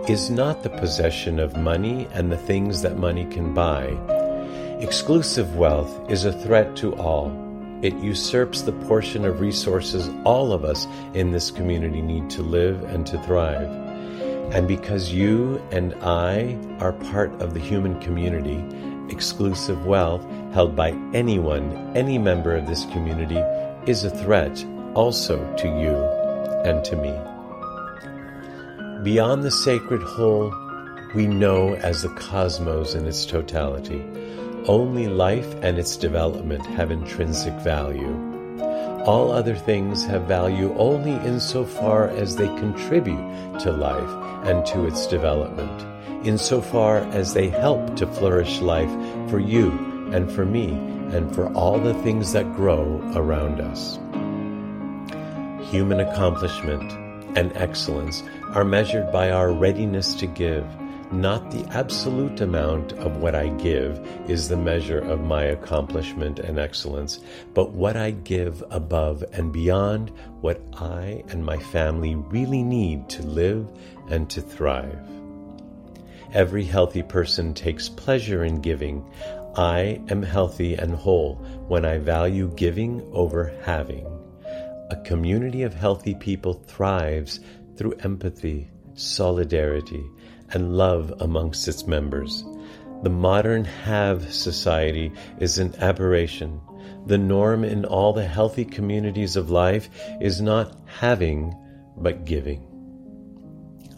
[0.10, 3.88] is not the possession of money and the things that money can buy.
[4.82, 7.32] Exclusive wealth is a threat to all.
[7.82, 12.84] It usurps the portion of resources all of us in this community need to live
[12.84, 13.70] and to thrive.
[14.54, 18.64] And because you and I are part of the human community,
[19.10, 23.42] exclusive wealth held by anyone, any member of this community,
[23.88, 24.66] is a threat
[24.96, 25.96] also to you
[26.66, 27.14] and to me.
[29.04, 30.52] Beyond the sacred whole,
[31.14, 34.04] we know as the cosmos in its totality.
[34.68, 38.16] Only life and its development have intrinsic value.
[39.06, 45.06] All other things have value only insofar as they contribute to life and to its
[45.06, 48.90] development, insofar as they help to flourish life
[49.30, 49.70] for you
[50.12, 54.00] and for me and for all the things that grow around us.
[55.70, 56.92] Human accomplishment
[57.38, 60.66] and excellence are measured by our readiness to give.
[61.12, 66.58] Not the absolute amount of what I give is the measure of my accomplishment and
[66.58, 67.20] excellence,
[67.54, 73.24] but what I give above and beyond what I and my family really need to
[73.24, 73.68] live
[74.10, 75.00] and to thrive.
[76.34, 79.06] Every healthy person takes pleasure in giving.
[79.56, 81.36] I am healthy and whole
[81.68, 84.06] when I value giving over having.
[84.90, 87.40] A community of healthy people thrives
[87.78, 90.04] through empathy, solidarity,
[90.52, 92.44] and love amongst its members.
[93.04, 96.60] The modern have society is an aberration.
[97.06, 99.90] The norm in all the healthy communities of life
[100.20, 101.56] is not having,
[101.96, 102.68] but giving.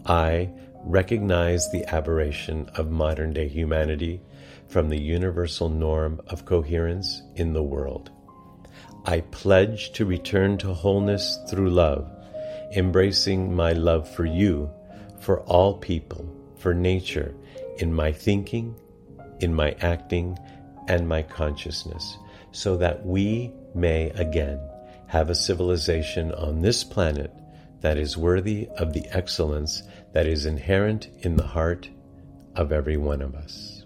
[0.05, 0.51] I
[0.83, 4.21] recognize the aberration of modern day humanity
[4.67, 8.11] from the universal norm of coherence in the world.
[9.05, 12.11] I pledge to return to wholeness through love,
[12.75, 14.69] embracing my love for you,
[15.19, 17.33] for all people, for nature,
[17.77, 18.75] in my thinking,
[19.39, 20.37] in my acting,
[20.87, 22.17] and my consciousness,
[22.51, 24.59] so that we may again
[25.07, 27.31] have a civilization on this planet
[27.81, 31.89] that is worthy of the excellence that is inherent in the heart
[32.55, 33.76] of every one of us.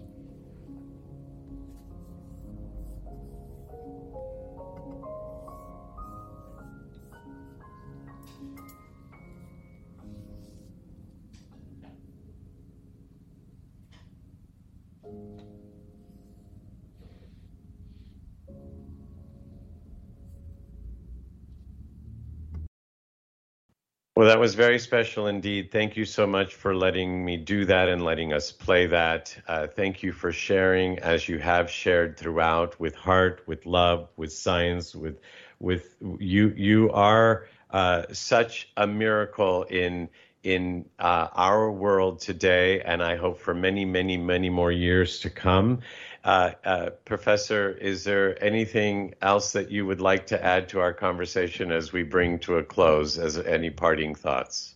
[24.22, 25.72] Well, that was very special indeed.
[25.72, 29.36] Thank you so much for letting me do that and letting us play that.
[29.48, 34.32] Uh, thank you for sharing as you have shared throughout with heart, with love, with
[34.32, 35.18] science, with
[35.58, 36.54] with you.
[36.56, 40.08] You are uh, such a miracle in
[40.44, 45.30] in uh, our world today, and I hope for many, many, many more years to
[45.30, 45.80] come.
[46.24, 50.92] Uh, uh, Professor, is there anything else that you would like to add to our
[50.92, 53.18] conversation as we bring to a close?
[53.18, 54.74] As any parting thoughts?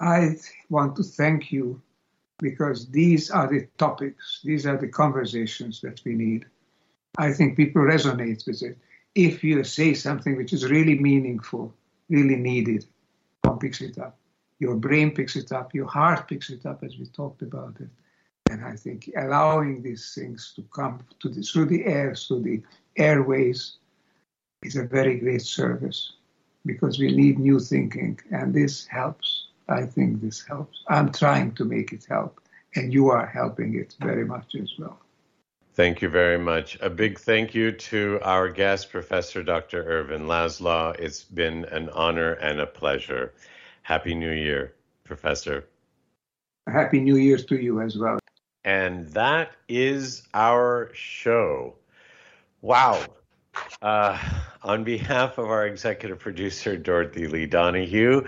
[0.00, 0.36] I
[0.68, 1.80] want to thank you
[2.38, 6.46] because these are the topics, these are the conversations that we need.
[7.16, 8.76] I think people resonate with it.
[9.14, 11.72] if you say something which is really meaningful,
[12.10, 12.84] really needed,
[13.42, 14.18] one picks it up.
[14.58, 17.88] Your brain picks it up, your heart picks it up, as we talked about it.
[18.50, 22.62] And I think allowing these things to come to the, through the air, through the
[22.96, 23.78] airways,
[24.62, 26.14] is a very great service
[26.64, 29.46] because we need new thinking, and this helps.
[29.68, 30.82] I think this helps.
[30.88, 32.40] I'm trying to make it help,
[32.74, 34.98] and you are helping it very much as well.
[35.74, 36.78] Thank you very much.
[36.80, 39.82] A big thank you to our guest, Professor Dr.
[39.84, 40.98] Ervin Laszlo.
[40.98, 43.34] It's been an honor and a pleasure.
[43.82, 44.72] Happy New Year,
[45.04, 45.66] Professor.
[46.66, 48.18] Happy New Year to you as well.
[48.66, 51.76] And that is our show.
[52.60, 53.00] Wow.
[53.80, 54.18] Uh,
[54.64, 58.26] on behalf of our executive producer, Dorothy Lee Donahue,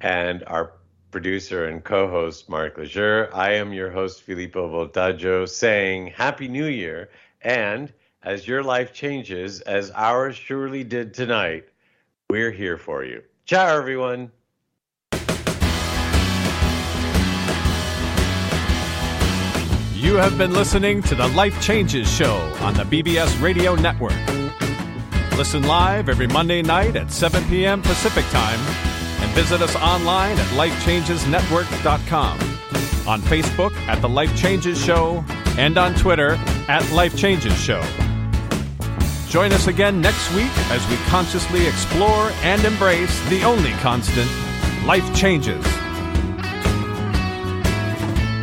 [0.00, 0.72] and our
[1.10, 3.28] producer and co host, Mark Lejeune.
[3.34, 7.10] I am your host, Filippo Voltaggio, saying Happy New Year.
[7.42, 11.68] And as your life changes, as ours surely did tonight,
[12.30, 13.22] we're here for you.
[13.44, 14.32] Ciao, everyone.
[20.14, 24.14] You have been listening to the Life Changes Show on the BBS Radio Network.
[25.36, 27.82] Listen live every Monday night at 7 p.m.
[27.82, 28.60] Pacific Time
[29.20, 32.38] and visit us online at lifechangesnetwork.com,
[33.08, 35.24] on Facebook at The Life Changes Show,
[35.58, 36.38] and on Twitter
[36.68, 37.82] at Life Changes Show.
[39.26, 44.30] Join us again next week as we consciously explore and embrace the only constant
[44.86, 45.66] life changes.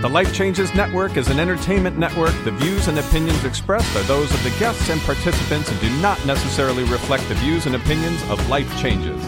[0.01, 2.33] The Life Changes Network is an entertainment network.
[2.43, 6.25] The views and opinions expressed are those of the guests and participants and do not
[6.25, 9.23] necessarily reflect the views and opinions of Life Changes.